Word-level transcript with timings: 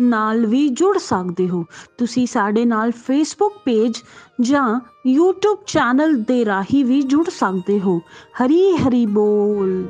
ਨਾਲ 0.00 0.46
ਵੀ 0.46 0.68
ਜੁੜ 0.68 0.96
ਸਕਦੇ 0.98 1.48
ਹੋ 1.48 1.64
ਤੁਸੀਂ 1.98 2.26
ਸਾਡੇ 2.26 2.64
ਨਾਲ 2.64 2.90
ਫੇਸਬੁੱਕ 2.90 3.58
ਪੇਜ 3.64 4.02
ਜਾਂ 4.40 4.68
YouTube 5.08 5.64
ਚੈਨਲ 5.66 6.16
ਦੇ 6.22 6.44
ਰਾਹੀਂ 6.44 6.84
ਵੀ 6.84 7.02
ਜੁੜ 7.02 7.28
ਸਕਦੇ 7.30 7.80
ਹੋ 7.80 7.98
ਹਰੀ 8.40 8.62
ਹਰੀ 8.76 9.06
ਬੋਲ 9.06 9.84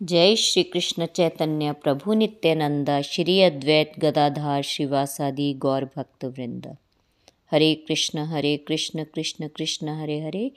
जय 0.00 0.34
श्री 0.34 0.62
कृष्ण 0.62 1.06
चैतन्य 1.06 1.72
प्रभु 1.72 2.14
नित्यानंद 2.14 2.90
श्री 3.04 3.40
अद्वैत 3.40 3.92
गदाधार 3.98 4.62
शिवासादि 4.62 5.52
गौर 5.58 5.84
भक्त 5.96 6.24
वृंद 6.24 6.66
Hare 7.51 7.75
Krishna 7.75 8.19
Hare 8.19 8.57
Krishna 8.57 9.03
Krishna 9.03 9.47
Krishna, 9.47 9.89
Hare 9.89 10.19
Hare. 10.21 10.51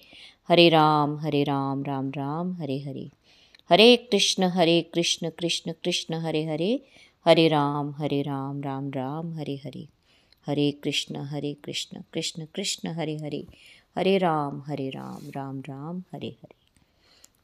Hare 0.49 0.69
Rama 0.69 1.17
Hare 1.17 1.43
Rama 1.43 1.83
Rama 1.83 2.11
Rama, 2.11 2.53
Hare 2.53 2.79
Hare. 2.79 3.11
Hare 3.71 3.97
Krishna 3.97 4.43
Hare 4.43 4.83
Krishna 4.83 5.31
Krishna 5.31 5.73
Krishna, 5.73 6.15
Hare 6.15 6.45
Hare. 6.45 6.85
Hare 7.27 7.49
Rama 7.49 7.95
Hare 7.99 8.23
Rama 8.23 8.63
Rama 8.63 8.91
Rama, 8.91 9.35
Hare 9.35 9.61
Hare. 9.65 9.89
Hare 10.47 10.71
Krishna 10.71 11.17
Hare 11.17 11.55
Krishna 11.65 12.03
Krishna 12.13 12.47
Krishna, 12.55 12.89
Hare 12.89 13.17
Hare. 13.17 13.47
Hare 13.99 14.19
Rama 14.19 14.63
Hare 14.67 14.91
Rama 14.91 15.31
Rama 15.31 15.61
Rama, 15.61 16.03
Hare 16.15 16.29
Hare. 16.29 16.55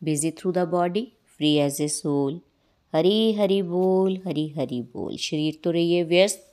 Busy 0.05 0.31
through 0.31 0.53
the 0.53 0.59
body 0.59 1.13
free 1.37 1.55
as 1.55 1.81
a 1.81 1.89
soul 1.89 2.41
Hari 2.93 3.33
Hari 3.33 3.63
बोल, 3.63 4.19
हरी 4.27 4.49
हरी 4.49 4.83
बोल। 4.83 5.17
शरीर 5.17 5.59
तो 5.65 5.71
रहिए 5.71 6.03
व्यस्त, 6.03 6.53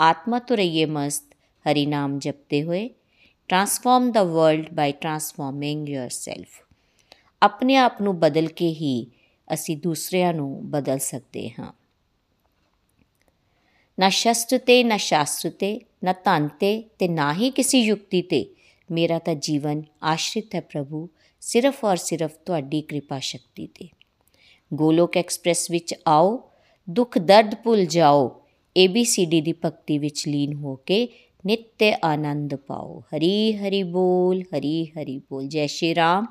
आत्मा 0.00 0.38
तो 0.38 0.54
रहिए 0.54 0.86
मस्त। 0.86 1.31
हरि 1.65 1.85
नाम 1.85 2.19
जपते 2.19 2.63
हुए 2.65 2.89
transform 3.49 4.11
the 4.11 4.23
world 4.23 4.73
by 4.73 4.91
transforming 4.91 5.87
yourself 5.87 6.63
ਆਪਣੇ 7.41 7.75
ਆਪ 7.75 8.01
ਨੂੰ 8.01 8.19
ਬਦਲ 8.19 8.47
ਕੇ 8.47 8.69
ਹੀ 8.69 9.07
ਅਸੀਂ 9.53 9.77
ਦੂਸਰਿਆਂ 9.77 10.33
ਨੂੰ 10.33 10.69
ਬਦਲ 10.69 10.99
ਸਕਦੇ 10.99 11.49
ਹਾਂ 11.49 11.71
ਨਾ 13.99 14.09
ਸ਼ਸਤਰ 14.09 14.57
ਤੇ 14.57 14.83
ਨਾ 14.83 14.97
ਸ਼ਾਸਤਰ 14.97 15.49
ਤੇ 15.49 15.79
ਨਾ 16.03 16.13
ਧਨ 16.13 16.47
ਤੇ 16.59 16.83
ਤੇ 16.99 17.07
ਨਾ 17.07 17.33
ਹੀ 17.33 17.49
ਕਿਸੇ 17.49 17.79
ਯੁਕਤੀ 17.79 18.21
ਤੇ 18.21 18.45
ਮੇਰਾ 18.91 19.19
ਤਾਂ 19.19 19.35
ਜੀਵਨ 19.35 19.83
ਆਸ਼ਰਿਤ 20.03 20.55
ਹੈ 20.55 20.61
ਪ੍ਰਭੂ 20.61 21.09
ਸਿਰਫ 21.41 21.85
ਔਰ 21.85 21.97
ਸਿਰਫ 21.97 22.31
ਤੁਹਾਡੀ 22.45 22.81
ਕਿਰਪਾ 22.81 23.19
ਸ਼ਕਤੀ 23.19 23.67
ਤੇ 23.67 23.87
ਗੋਲੋਕ 24.73 25.17
ਐਕਸਪ੍ਰੈਸ 25.17 25.71
ਵਿੱਚ 25.71 25.95
ਆਓ 26.07 26.49
ਦੁੱਖ 26.89 27.17
ਦਰਦ 27.17 27.55
ਭੁੱਲ 27.55 27.85
ਜਾਓ 27.85 28.27
ABCD 28.75 29.41
ਦੀ 29.41 29.53
ਭਗਤੀ 29.65 29.97
ਵਿੱਚ 29.97 30.27
ਲੀਨ 30.27 30.53
ਹੋ 30.53 30.75
ਕੇ 30.75 31.07
ਨਿत्य 31.44 31.90
ਆਨੰਦ 32.04 32.54
ਪਾਓ 32.56 33.00
ਹਰੀ 33.12 33.56
ਹਰੀ 33.56 33.82
ਬੋਲ 33.82 34.42
ਹਰੀ 34.54 34.84
ਹਰੀ 34.88 35.18
ਬੋਲ 35.30 35.46
ਜੈ 35.48 35.66
ਸ਼੍ਰੀ 35.66 35.94
ਰਾਮ 35.94 36.26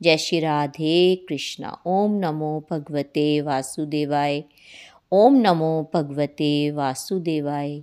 ਜੈ 0.00 0.16
ਸ਼੍ਰੀ 0.16 0.40
ਰਾਧੇ 0.40 1.16
ਕ੍ਰਿਸ਼ਨਾ 1.26 1.76
ਓਮ 1.86 2.18
ਨਮੋ 2.18 2.60
ਭਗਵਤੇ 2.72 3.40
ਵਾਸੁਦੇਵਾਏ 3.40 4.42
ਓਮ 5.12 5.40
ਨਮੋ 5.40 5.72
ਭਗਵਤੇ 5.94 6.70
ਵਾਸੁਦੇਵਾਏ 6.70 7.82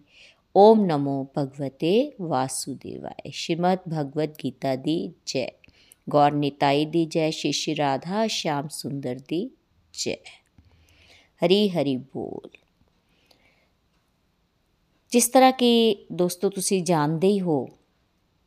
ਓਮ 0.55 0.85
ਨਮੋ 0.85 1.23
ਭਗਵਤੇ 1.37 1.91
ਵਾਸੁਦੇਵਾਏ 2.21 3.31
ਸ਼੍ਰੀਮਦ 3.31 3.79
ਭਗਵਦ 3.89 4.33
ਗੀਤਾ 4.43 4.75
ਦੀ 4.77 5.11
ਜੈ 5.27 5.47
ਗੌਰ 6.07 6.31
ਨਿਤਾਈ 6.33 6.85
ਦੀ 6.85 7.05
ਜੈ 7.05 7.29
ਸ਼੍ਰੀ 7.29 7.51
ਸ਼੍ਰੀ 7.51 7.75
ਰਾਧਾ 7.75 8.25
ਸ਼ਾਮ 8.29 8.67
ਸੁੰਦਰ 8.71 9.19
ਦੀ 9.29 9.49
ਜੈ 9.93 10.15
ਹਰੀ 11.41 11.67
ਹਰੀ 11.69 11.95
ਬੋਲ 11.97 12.49
ਜਿਸ 15.11 15.27
ਤਰ੍ਹਾਂ 15.27 15.51
ਕਿ 15.51 16.05
ਦੋਸਤੋ, 16.11 16.49
ਤੁਸੀਂ 16.49 16.83
ਜਾਣਦੇ 16.83 17.27
ਹੀ 17.27 17.41
ਹੋ 17.41 17.69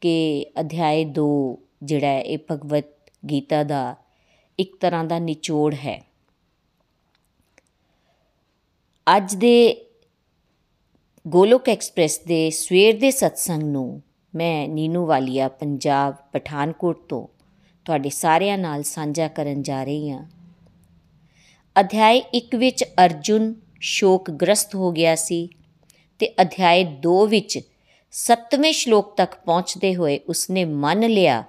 ਕਿ 0.01 0.47
ਅਧਿਆਇ 0.61 1.05
2 1.05 1.59
ਜਿਹੜਾ 1.83 2.07
ਹੈ, 2.07 2.21
ਇਹ 2.21 2.39
ਭਗਵਤ 2.51 2.87
ਗੀਤਾ 3.31 3.63
ਦਾ 3.63 3.97
ਇੱਕ 4.59 4.77
ਤਰ੍ਹਾਂ 4.77 5.05
ਦਾ 5.05 5.19
ਨਿਚੋੜ 5.19 5.75
ਹੈ। 5.75 6.03
ਅੱਜ 9.17 9.35
ਦੇ 9.35 9.87
ਗੋਲੋਕ 11.27 11.69
ਐਕਸਪ੍ਰੈਸ 11.69 12.19
ਦੇ 12.19 12.51
ਸਵੇਰ 12.51 12.99
ਦੇ 12.99 13.11
ਸਤਸੰਗ 13.11 13.63
ਨੂੰ 13.63 14.03
ਮੈਂ 14.35 14.69
ਨੀਨੂ 14.69 15.07
ਵਾਲੀਆ, 15.07 15.49
ਪੰਜਾਬ, 15.49 16.15
ਪਠਾਨਕੋਟ 16.33 17.09
ਤੋਂ 17.09 17.27
ਤੁਹਾਡੇ 17.85 18.09
ਸਾਰਿਆਂ 18.09 18.59
ਨਾਲ 18.59 18.83
ਸਾਂਝਾ 18.83 19.29
ਕਰਨ 19.29 19.63
ਜਾ 19.63 19.85
ਰਹੀ 19.85 20.11
ਹਾਂ। 20.11 20.29
ਅਧਿਆਇ 21.81 22.21
1 22.35 22.57
ਵਿੱਚ 22.57 22.85
ਅਰਜੁਨ 23.05 23.55
ਸ਼ੋਕਗ੍ਰਸਤ 23.81 24.75
ਹੋ 24.75 24.93
ਗਿਆ 24.93 25.15
ਸੀ। 25.15 25.49
ਤੇ 26.23 26.35
ਅਧਿਆਇ 26.41 26.85
2 26.85 27.27
ਵਿੱਚ 27.27 27.59
7ਵੇਂ 28.11 28.73
ਸ਼ਲੋਕ 28.73 29.17
ਤੱਕ 29.17 29.35
ਪਹੁੰਚਦੇ 29.35 29.95
ਹੋਏ 29.95 30.19
ਉਸਨੇ 30.29 30.65
ਮੰਨ 30.65 31.09
ਲਿਆ 31.09 31.45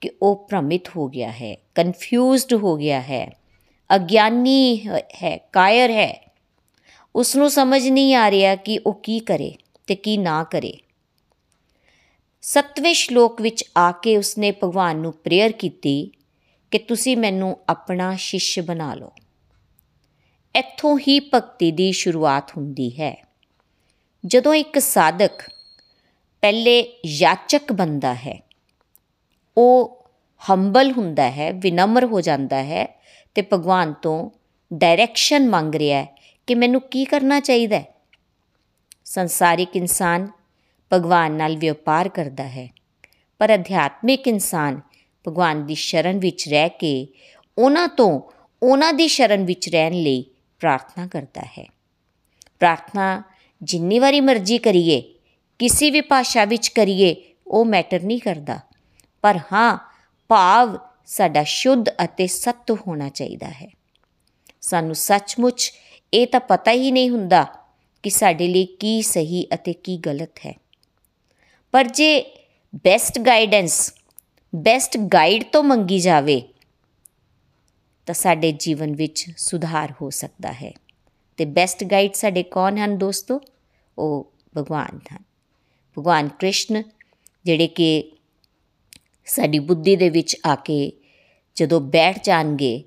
ਕਿ 0.00 0.10
ਉਹ 0.22 0.46
ਭ੍ਰਮਿਤ 0.50 0.88
ਹੋ 0.96 1.08
ਗਿਆ 1.08 1.30
ਹੈ 1.32 1.56
ਕਨਫਿਊਜ਼ਡ 1.74 2.54
ਹੋ 2.54 2.76
ਗਿਆ 2.76 3.00
ਹੈ, 3.00 3.36
ਅਗਿਆਨੀ 3.94 4.80
ਹੈ 5.22 5.36
ਕਾਇਰ 5.52 5.90
ਹੈ। 5.90 6.34
ਉਸ 7.16 7.36
ਨੂੰ 7.36 7.50
ਸਮਝ 7.50 7.88
ਨਹੀਂ 7.88 8.14
ਆ 8.14 8.30
ਰਿਹਾ 8.30 8.54
ਕਿ 8.56 8.80
ਉਹ 8.86 8.94
ਕੀ 8.94 9.18
ਕਰੇ 9.18 9.54
ਤੇ 9.86 9.94
ਕੀ 9.94 10.16
ਨਾ 10.16 10.44
ਕਰੇ। 10.44 10.72
7ਵੇਂ 12.42 12.94
ਸ਼ਲੋਕ 12.94 13.40
ਵਿੱਚ 13.42 13.64
ਆ 13.76 13.92
ਕੇ 13.92 14.16
ਉਸਨੇ 14.16 14.50
ਭਗਵਾਨ 14.50 14.96
ਨੂੰ 14.96 15.12
ਪ੍ਰੇਅਰ 15.12 15.52
ਕੀਤੀ 15.52 16.10
ਕਿ 16.70 16.78
ਤੁਸੀਂ 16.78 17.16
ਮੈਨੂੰ 17.16 17.58
ਆਪਣਾ 17.68 18.16
ਸ਼ਿਸ਼ 18.16 18.60
ਬਣਾ 18.60 18.94
ਲਓ। 18.94 19.12
ਇੱਥੋਂ 20.54 20.98
ਹੀ 20.98 21.20
ਭਗਤੀ 21.20 21.72
ਦੀ 21.72 21.92
ਸ਼ੁਰੂਆਤ 21.92 22.56
ਹੁੰਦੀ 22.56 22.90
ਹੈ। 22.90 23.27
ਜਦੋਂ 24.24 24.54
ਇੱਕ 24.54 24.78
ਸਾਧਕ 24.78 25.42
ਪਹਿਲੇ 26.42 27.00
ਯਾਚਕ 27.06 27.72
ਬੰਦਾ 27.72 28.14
ਹੈ, 28.14 28.38
ਉਹ 29.56 30.04
ਹੰਬਲ 30.42 30.90
ਹੁੰਦਾ 30.92 31.30
ਹੈ, 31.30 31.50
ਵਿਨਮਰ 31.52 32.04
ਹੋ 32.04 32.20
ਜਾਂਦਾ 32.20 32.62
ਹੈ 32.62 32.86
ਤੇ 33.34 33.42
ਭਗਵਾਨ 33.52 33.92
ਤੋਂ 33.92 34.30
ਡਾਇਰੈਕਸ਼ਨ 34.70 35.48
ਮੰਗ 35.48 35.74
ਰਿਹਾ 35.74 36.00
ਹੈ 36.02 36.06
ਕਿ 36.46 36.54
ਮੈਨੂੰ 36.54 36.80
ਕੀ 36.80 37.04
ਕਰਨਾ 37.04 37.40
ਚਾਹੀਦਾ 37.40 37.78
ਹੈ। 37.78 37.84
ਸੰਸਾਰਿਕ 39.04 39.76
ਇਨਸਾਨ 39.76 40.28
ਭਗਵਾਨ 40.92 41.32
ਨਾਲ 41.32 41.56
ਵਪਾਰ 41.56 42.08
ਕਰਦਾ 42.08 42.48
ਹੈ, 42.48 42.68
ਪਰ 43.40 43.54
ਅਧਿਆਤਮਿਕ 43.54 44.28
ਇਨਸਾਨ 44.28 44.80
ਭਗਵਾਨ 45.28 45.66
ਦੀ 45.66 45.74
ਸ਼ਰਨ 45.74 46.18
ਵਿੱਚ 46.18 46.48
ਰਹਿ 46.48 46.68
ਕੇ 46.68 47.08
ਉਹਨਾਂ 47.58 47.88
ਤੋਂ 47.88 48.20
ਉਹਨਾਂ 48.62 48.92
ਦੀ 48.92 49.08
ਸ਼ਰਨ 49.08 49.44
ਵਿੱਚ 49.44 49.68
ਰਹਿਣ 49.68 49.92
ਲਈ 49.92 50.22
ਪ੍ਰਾਰਥਨਾ 50.60 51.06
ਕਰਦਾ 51.06 51.42
ਹੈ। 51.58 51.66
ਪ੍ਰਾਰਥਨਾ 52.60 53.22
ਜਿੰਨੀ 53.62 53.98
ਵਾਰੀ 53.98 54.20
ਮਰਜ਼ੀ 54.20 54.58
ਕਰੀਏ, 54.58 55.14
ਕਿਸੇ 55.58 55.90
ਵੀ 55.90 56.00
ਭਾਸ਼ਾ 56.00 56.44
ਵਿੱਚ 56.44 56.68
ਕਰੀਏ, 56.68 57.16
ਉਹ 57.46 57.64
ਮੈਟਰ 57.64 58.02
ਨਹੀਂ 58.02 58.20
ਕਰਦਾ। 58.20 58.58
ਪਰ 59.22 59.38
ਹਾਂ, 59.52 59.78
ਭਾਵ 60.28 60.78
ਸਾਡਾ 61.06 61.42
ਸ਼ੁੱਧ 61.42 61.88
ਅਤੇ 62.04 62.26
ਸੱਤ 62.26 62.70
ਹੋਣਾ 62.70 63.08
ਚਾਹੀਦਾ 63.08 63.46
ਹੈ। 63.46 63.68
ਸਾਨੂੰ 64.60 64.94
ਸੱਚਮੁੱਚ 64.94 65.72
ਇਹ 66.14 66.26
ਤਾਂ 66.26 66.40
ਪਤਾ 66.40 66.70
ਹੀ 66.70 66.90
ਨਹੀਂ 66.90 67.10
ਹੁੰਦਾ 67.10 67.46
ਕਿ 68.02 68.10
ਸਾਡੇ 68.10 68.48
ਲਈ 68.48 68.64
ਕੀ 68.64 69.02
ਸਹੀ 69.02 69.46
ਅਤੇ 69.54 69.72
ਕੀ 69.72 69.96
ਗਲਤ 69.96 70.38
ਹੈ। 70.46 70.54
ਪਰ 71.72 71.86
ਜੇ 71.86 72.34
ਬੈਸਟ 72.74 73.18
ਗਾਈਡੈਂਸ 73.18 73.94
ਬੈਸਟ 74.54 74.98
ਗਾਈਡ 74.98 75.44
ਤੋਂ 75.44 75.62
ਮੰਗੀ 75.62 75.98
ਜਾਵੇ, 75.98 76.42
ਤਾਂ 78.06 78.14
ਸਾਡੇ 78.14 78.52
ਜੀਵਨ 78.52 78.94
ਵਿੱਚ 78.94 79.26
ਸੁਧਾਰ 79.36 79.94
ਹੋ 80.02 80.10
ਸਕਦਾ 80.10 80.52
ਹੈ। 80.52 80.72
ਤੇ 81.38 81.44
ਬੈਸਟ 81.44 81.84
ਗਾਈਡ 81.84 82.14
ਸਾਡੇ 82.14 82.42
ਕੌਣ 82.42 82.78
ਹਨ 82.78 82.98
ਦੋਸਤੋ? 82.98 83.40
ਉਹ 83.98 84.32
ਭਗਵਾਨ 84.56 85.00
ਹਨ। 85.12 85.18
ਭਗਵਾਨ 85.98 86.28
ਕ੍ਰਿਸ਼ਨ, 86.28 86.82
ਜਿਹੜੇ 87.44 87.66
ਕਿ 87.66 88.12
ਸਾਡੀ 89.26 89.58
ਬੁੱਧੀ 89.58 89.96
ਦੇ 89.96 90.10
ਵਿੱਚ 90.10 90.36
ਆ 90.46 90.54
ਕੇ 90.54 90.92
ਜਦੋਂ 91.54 91.80
ਬੈਠ 91.80 92.24
ਜਾਣਗੇ, 92.24 92.84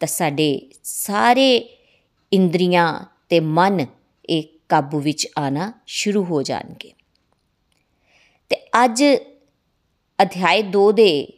ਤਾਂ 0.00 0.08
ਸਾਡੇ 0.08 0.70
ਸਾਰੇ 0.84 1.78
ਇੰਦਰੀਆਂ 2.32 3.12
ਤੇ 3.28 3.40
ਮਨ 3.40 3.86
ਇਹ 4.30 4.44
ਕਾਬੂ 4.68 5.00
ਵਿੱਚ 5.00 5.28
ਆਣਾ 5.38 5.72
ਸ਼ੁਰੂ 5.86 6.24
ਹੋ 6.24 6.42
ਜਾਣਗੇ। 6.42 6.92
ਤੇ 8.48 8.56
ਅੱਜ 8.84 9.04
ਅਧਿਆਇ 10.22 10.62
2 10.62 10.92
ਦੇ 10.92 11.28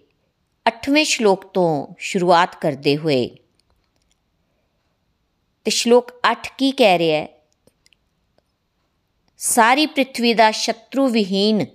8ਵੇਂ 0.68 1.04
ਸ਼ਲੋਕ 1.04 1.46
ਤੋਂ 1.46 1.94
ਸ਼ੁਰੂਆਤ 1.98 2.60
ਕਰਦੇ 2.60 2.96
ਹੋਏ 2.96 3.30
ਤੇ 5.64 5.70
ਸ਼ਲੋਕ 5.70 6.12
8 6.32 6.34
ਕੀ 6.58 6.70
ਕਹਿ 6.70 6.98
ਰਿਹਾ 6.98 7.20
ਹੈ? 7.20 7.28
ਸਾਰੀ 9.38 9.86
ਪ੍ਰithvi 9.86 10.36
ਦਾ 10.36 10.50
ਸ਼ਤਰੂ 10.50 11.08
ਵਿਹੀਨ 11.08 11.66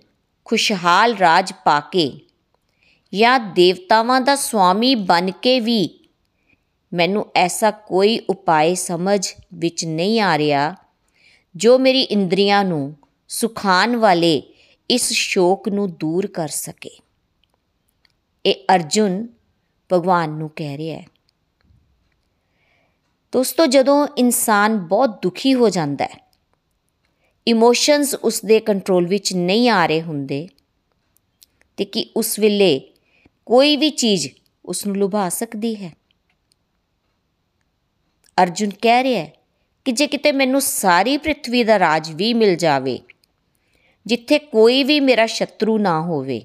ਖੁਸ਼ਹਾਲ 0.45 1.13
ਰਾਜ 1.13 1.53
ਪਾ 1.65 1.79
ਕੇ 1.79 2.19
ਜਾਂ 3.13 3.39
ਦੇਵਤਾਵਾਂ 3.39 4.21
ਦਾ 4.21 4.35
ਸੁਆਮੀ 4.35 4.95
ਬਣ 4.95 5.31
ਕੇ 5.31 5.59
ਵੀ 5.59 6.09
ਮੈਨੂੰ 6.93 7.25
ਐਸਾ 7.35 7.71
ਕੋਈ 7.71 8.19
ਉਪਾਏ 8.19 8.75
ਸਮਝ 8.75 9.33
ਵਿੱਚ 9.53 9.85
ਨਹੀਂ 9.85 10.21
ਆ 10.21 10.37
ਰਿਹਾ 10.37 10.75
ਜੋ 11.55 11.77
ਮੇਰੀ 11.77 12.01
ਇੰਦਰੀਆਂ 12.01 12.63
ਨੂੰ 12.63 12.97
ਸੁਖਾਨ 13.27 13.95
ਵਾਲੇ 13.95 14.43
ਇਸ 14.89 15.13
ਸ਼ੋਕ 15.13 15.69
ਨੂੰ 15.69 15.91
ਦੂਰ 15.91 16.27
ਕਰ 16.27 16.47
ਸਕੇ। 16.47 16.99
ਇਹ 18.45 18.55
ਅਰਜੁਨ 18.75 19.27
ਭਗਵਾਨ 19.93 20.29
ਨੂੰ 20.29 20.51
ਕਹਿ 20.55 20.77
ਰਿਹਾ 20.77 20.97
ਹੈ। 20.97 21.07
ਦੋਸਤੋ, 23.33 23.65
ਜਦੋਂ 23.65 24.07
ਇਨਸਾਨ 24.17 24.77
ਬਹੁਤ 24.77 25.21
ਦੁਖੀ 25.21 25.53
ਹੋ 25.53 25.69
ਜਾਂਦਾ 25.69 26.05
ਹੈ 26.05 26.29
ਇਮੋਸ਼ਨਸ 27.47 28.15
ਉਸ 28.15 28.41
ਦੇ 28.45 28.59
ਕੰਟਰੋਲ 28.59 29.07
ਵਿੱਚ 29.07 29.33
ਨਹੀਂ 29.33 29.69
ਆ 29.69 29.85
ਰਹੇ 29.85 30.01
ਹੁੰਦੇ 30.01 30.47
ਤੇ 31.77 31.85
ਕਿ 31.85 32.11
ਉਸ 32.15 32.39
ਵੇਲੇ 32.39 32.93
ਕੋਈ 33.45 33.77
ਵੀ 33.77 33.89
ਚੀਜ਼ 33.89 34.27
ਉਸ 34.65 34.85
ਨੂੰ 34.87 34.97
ਲੁਭਾ 34.97 35.29
ਸਕਦੀ 35.29 35.75
ਹੈ? 35.75 35.93
ਅਰਜੁਨ 38.43 38.69
ਕਹਿ 38.81 39.03
ਰਿਹਾ 39.03 39.23
ਹੈ 39.23 39.33
ਕਿ 39.85 39.91
ਜੇ 39.91 40.07
ਕਿਤੇ 40.07 40.31
ਮੈਨੂੰ 40.31 40.61
ਸਾਰੀ 40.61 41.17
ਪ੍ਰithvi 41.17 41.65
ਦਾ 41.65 41.79
ਰਾਜ 41.79 42.11
ਵੀ 42.11 42.33
ਮਿਲ 42.33 42.55
ਜਾਵੇ, 42.55 42.99
ਜਿੱਥੇ 44.05 44.39
ਕੋਈ 44.39 44.83
ਵੀ 44.83 44.99
ਮੇਰਾ 44.99 45.25
ਸ਼ਤਰੂ 45.25 45.77
ਨਾ 45.77 46.01
ਹੋਵੇ, 46.01 46.41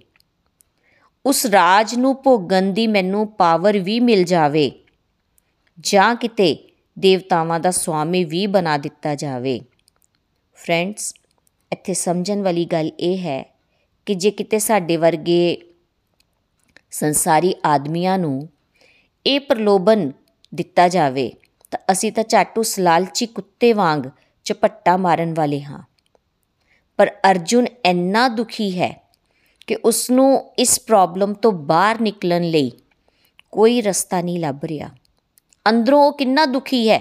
ਉਸ 1.27 1.47
ਰਾਜ 1.47 1.95
ਨੂੰ 1.95 2.23
ਭੋਗਣ 2.23 2.63
ਦੀ 2.63 2.87
ਮੈਨੂੰ 2.87 3.27
ਪਾਵਰ 3.27 3.79
ਵੀ 3.79 4.01
ਮਿਲ 4.01 4.25
ਜਾਵੇ, 4.25 4.71
ਜਾਂ 5.81 6.15
ਕਿਤੇ 6.17 6.74
ਦੇਵਤਾਵਾਂ 6.99 7.61
ਦਾ 7.61 7.70
ਸੁਆਮੀ 7.70 8.25
ਵੀ 8.25 8.46
ਬਣਾ 8.46 8.76
ਦਿੱਤਾ 8.79 9.14
ਜਾਵੇ। 9.14 9.61
ਫਰੈਂਡਸ, 10.55 11.14
ਇੱਥੇ 11.73 11.94
ਸਮਝਣ 11.94 12.43
ਵਾਲੀ 12.43 12.64
ਗੱਲ 12.64 12.91
ਇਹ 13.00 13.19
ਹੈ 13.19 13.55
ਕਿ 14.06 14.14
ਜੇ 14.14 14.31
ਕਿਤੇ 14.31 14.58
ਸਾਡੇ 14.58 14.96
ਵਰਗੇ 14.96 15.56
ਸੰਸਾਰੀ 16.91 17.55
ਆਦਮੀਆਂ 17.64 18.19
ਨੂੰ 18.19 18.49
ਇਹ 19.26 19.41
ਪ੍ਰਲੋਭਨ 19.41 20.12
ਦਿੱਤਾ 20.55 20.88
ਜਾਵੇ, 20.88 21.32
ਤਾਂ 21.70 21.79
ਅਸੀਂ 21.93 22.12
ਤਾਂ 22.12 22.25
ਝੱਟ 22.25 22.58
ਉਸ 22.58 22.79
ਲਾਲਚੀ 22.79 23.26
ਕੁੱਤੇ 23.26 23.73
ਵਾਂਗ 23.73 24.02
ਚਪੱਟਾ 24.44 24.96
ਮਾਰਨ 24.96 25.35
ਵਾਲੇ 25.35 25.62
ਹਾਂ। 25.62 25.82
ਪਰ 26.96 27.17
ਅਰਜੁਨ 27.31 27.67
ਇੰਨਾ 27.85 28.29
ਦੁਖੀ 28.29 28.81
ਹੈ 28.81 29.02
ਕਿ 29.67 29.75
ਉਸ 29.75 30.11
ਨੂੰ 30.11 30.52
ਇਸ 30.58 30.81
ਪ੍ਰੋਬਲਮ 30.81 31.35
ਤੋਂ 31.35 31.52
ਬਾਹਰ 31.52 32.00
ਨਿਕਲਣ 32.00 32.43
ਲਈ 32.43 32.73
ਕੋਈ 33.52 33.81
ਰਸਤਾ 33.81 34.20
ਨਹੀਂ 34.20 34.38
ਲੱਭ 34.38 34.64
ਰਿਹਾ। 34.64 34.91
ਅੰਦਰੋਂ 35.67 36.03
ਉਹ 36.05 36.13
ਕਿੰਨਾ 36.13 36.45
ਦੁਖੀ 36.47 36.89
ਹੈ। 36.91 37.01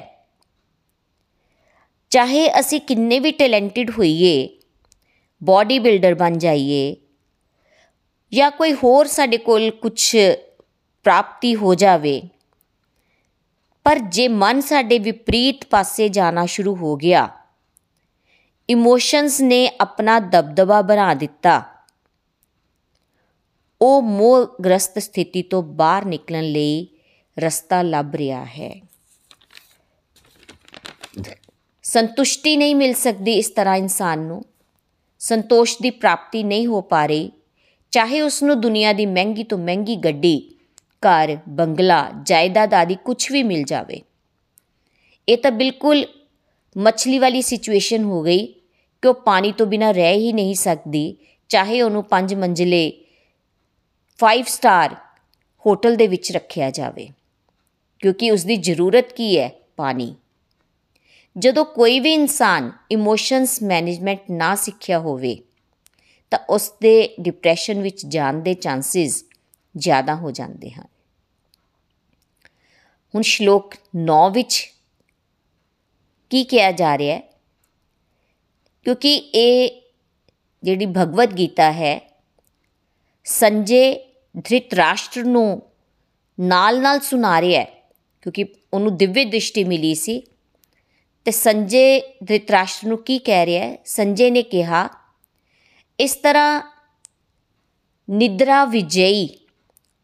ਚਾਹੇ 2.12 2.48
ਅਸੀਂ 2.60 2.80
ਕਿੰਨੇ 2.81 3.19
ਵੀ 3.19 3.31
ਟੈਲੈਂਟਡ 3.31 3.89
ਹੋਈਏ 3.89 4.48
ਬਾਡੀ 5.42 5.80
ਬਿਲਡਰ 5.80 6.13
ਬਣ 6.13 6.38
ਜਾਈਏ, 6.38 6.95
ਜਾਂ 8.31 8.50
ਕੋਈ 8.51 8.74
ਹੋਰ 8.74 9.07
ਸਾਡੇ 9.07 9.38
ਕੋਲ 9.38 9.69
ਕੁਝ 9.71 10.15
ਪ੍ਰਾਪਤੀ 11.06 11.56
ਹੋ 11.56 11.74
ਜਾਵੇ, 11.75 12.21
ਪਰ 13.86 14.00
ਜੇ 14.00 14.27
ਮਨ 14.27 14.62
ਸਾਡੇ 14.62 15.00
ਵਿਪਰੀਤ 15.00 15.65
ਪਾਸੇ 15.65 16.10
ਜਾਣਾ 16.10 16.45
ਸ਼ੁਰੂ 16.45 16.75
ਹੋ 16.75 16.95
ਗਿਆ 16.95 17.27
ਇਮੋਸ਼ਨਸ 18.69 19.39
ਨੇ 19.42 19.69
ਆਪਣਾ 19.81 20.19
ਦਬਦਬਾ 20.19 20.81
ਬਣਾ 20.81 21.13
ਦਿੱਤਾ। 21.13 21.62
ਉਹ 23.81 24.01
ਮੋਹਗ੍ਰਸਤ 24.01 25.00
ਸਥਿਤੀ 25.00 25.42
ਤੋਂ 25.44 25.62
ਬਾਹਰ 25.63 26.06
ਨਿਕਲਣ 26.06 26.44
ਲਈ 26.44 26.88
ਰਸਤਾ 27.39 27.81
ਲੱਭ 27.81 28.15
ਰਿਹਾ 28.15 28.45
ਹੈ। 28.45 28.81
ਸੰਤੁਸ਼ਟੀ 31.83 32.57
ਨਹੀਂ 32.57 32.75
ਮਿਲ 32.75 32.94
ਸਕਦੀ 32.94 33.33
ਇਸ 33.33 33.50
ਤਰ੍ਹਾਂ 33.50 33.75
ਇਨਸਾਨ 33.75 34.19
ਨੂੰ। 34.19 34.45
ਸੰਤੋਸ਼ 35.19 35.77
ਦੀ 35.81 35.89
ਪ੍ਰਾਪਤੀ 35.89 36.44
ਨਹੀਂ 36.44 36.68
ਹੋ 36.68 36.81
ਪਾ 36.81 37.06
ਰਹੀ। 37.06 37.31
ਚਾਹੇ 37.91 38.21
ਉਸ 38.21 38.44
ਨੂੰ 38.44 38.62
ਦੁਨੀਆ 38.62 38.94
ਦੀ 38.94 39.06
ਮਹਿੰਗੀ 39.06 39.44
ਤੋਂ 39.44 39.57
ਮਹਿੰਗੀ 39.57 39.95
ਗੱਡੀ, 39.95 40.56
ਘਰ, 40.77 41.38
ਬੰਗਲਾ, 41.50 42.12
ਜਾਇਦਾਦ 42.24 42.74
ਆਦਿ 42.74 42.95
ਕੁਝ 42.95 43.31
ਵੀ 43.31 43.44
ਮਿਲ 43.44 43.63
ਜਾਵੇ। 43.63 44.01
ਇਹ 45.29 45.38
ਤਾਂ 45.38 45.51
ਬਿਲਕੁਲ 45.51 46.06
ਮੱਛਲੀ 46.77 47.19
ਵਾਲੀ 47.19 47.41
ਸਿਚੁਏਸ਼ਨ 47.41 48.03
ਹੋ 48.03 48.24
ਗਈ 48.24 48.45
ਕਿ 49.01 49.07
ਉਹ 49.07 49.13
ਪਾਣੀ 49.13 49.51
ਤੋਂ 49.51 49.65
ਬਿਨਾ 49.65 49.91
ਰਹਿ 49.91 50.18
ਹੀ 50.18 50.33
ਨਹੀਂ 50.33 50.56
ਸਕਦੀ। 50.56 51.18
ਚਾਹੇ 51.50 51.81
ਉਹਨੂੰ 51.81 52.03
ਪੰਜ 52.03 52.33
ਮੰਜ਼ਲੇ 52.33 53.06
5 54.19 54.50
ਸਟਾਰ 54.50 54.95
ਹੋਟਲ 55.65 55.95
ਦੇ 55.95 56.07
ਵਿੱਚ 56.07 56.31
ਰੱਖਿਆ 56.31 56.71
ਜਾਵੇ। 56.71 57.09
ਕਿਉਂਕਿ 58.03 58.31
ਉਸ 58.31 58.45
ਦੀ 58.45 58.55
ਜ਼ਰੂਰਤ 58.55 59.13
ਕੀ 59.13 59.39
ਹੈ? 59.39 59.51
ਪਾਣੀ। 59.77 60.15
ਜਦੋਂ 61.38 61.65
ਕੋਈ 61.65 62.00
ਵੀ 62.00 62.13
ਇਨਸਾਨ 62.13 62.71
ਇਮੋਸ਼ਨਸ 62.91 63.63
ਮੈਨੇਜਮੈਂਟ 63.63 64.19
ਨਾ 64.31 64.55
ਸਿੱਖਿਆ 64.55 65.00
ਹੋਵੇ, 65.00 65.39
ਤਾਂ 66.31 66.39
ਉਸ 66.50 66.71
ਦੇ 66.81 67.15
ਡਿਪਰੈਸ਼ਨ 67.19 67.81
ਵਿੱਚ 67.81 68.05
ਜਾਣ 68.05 68.33
ਦੇ 68.33 68.53
ਚਾਂਸਸ 68.53 69.25
ਜ਼ਿਆਦਾ 69.77 70.15
ਹੋ 70.15 70.31
ਜਾਂਦੇ 70.31 70.71
ਹਨ। 70.71 70.83
ਹੁਣ 73.15 73.21
ਸ਼ਲੋਕ 73.21 73.73
9 73.95 74.29
ਵਿੱਚ 74.29 74.73
ਕੀ 76.29 76.44
ਕਿਹਾ 76.44 76.71
ਜਾ 76.71 76.97
ਰਿਹਾ 76.97 77.15
ਹੈ? 77.15 77.21
ਕਿਉਂਕਿ 78.83 79.15
ਇਹ 79.15 79.81
ਜਿਹੜੀ 80.63 80.85
ਭਗਵਦ 80.85 81.38
ਗੀਤਾ 81.38 81.71
ਹੈ, 81.71 82.21
ਸੰਜੇ 83.23 84.13
ਧ੍ਰਿਤਰਾਸ਼ਟਰ 84.44 85.23
ਨੂੰ 85.23 85.61
ਨਾਲ-ਨਾਲ 86.39 87.00
ਸੁਣਾ 87.00 87.41
ਰਿਹਾ 87.41 87.61
ਹੈ। 87.61 87.72
ਕਿਉਂਕਿ 88.23 88.45
ਉਹਨੂੰ 88.73 88.95
ਦਿਵਯ 88.97 89.25
ਦ੍ਰਿਸ਼ਟੀ 89.25 89.63
ਮਿਲੀ 89.63 89.93
ਸੀ। 89.95 90.21
ਤੇ 91.25 91.31
ਸੰਜੇ 91.31 91.99
ਧ੍ਰਿਤਰਾਸ਼ਟਰ 92.25 92.87
ਨੂੰ 92.87 92.97
ਕੀ 93.03 93.17
ਕਹਿ 93.19 93.45
ਰਿਹਾ 93.45 93.65
ਹੈ? 93.65 93.77
ਸੰਜੇ 93.85 94.29
ਨੇ 94.31 94.41
ਕਿਹਾ, 94.43 94.89
ਇਸ 95.99 96.15
ਤਰ੍ਹਾਂ 96.15 96.61
ਨਿਦਰਾ 98.09 98.63
ਵਿਜੇਈ 98.65 99.27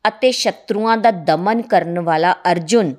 ਅਤੇ 0.05 0.31
ਸ਼ਤਰੂਆਂ 0.31 0.97
ਦਾ 0.97 1.11
ਦਮਨ 1.11 1.61
ਕਰਨ 1.61 1.99
ਵਾਲਾ 1.99 2.35
ਅਰਜੁਨ, 2.51 2.93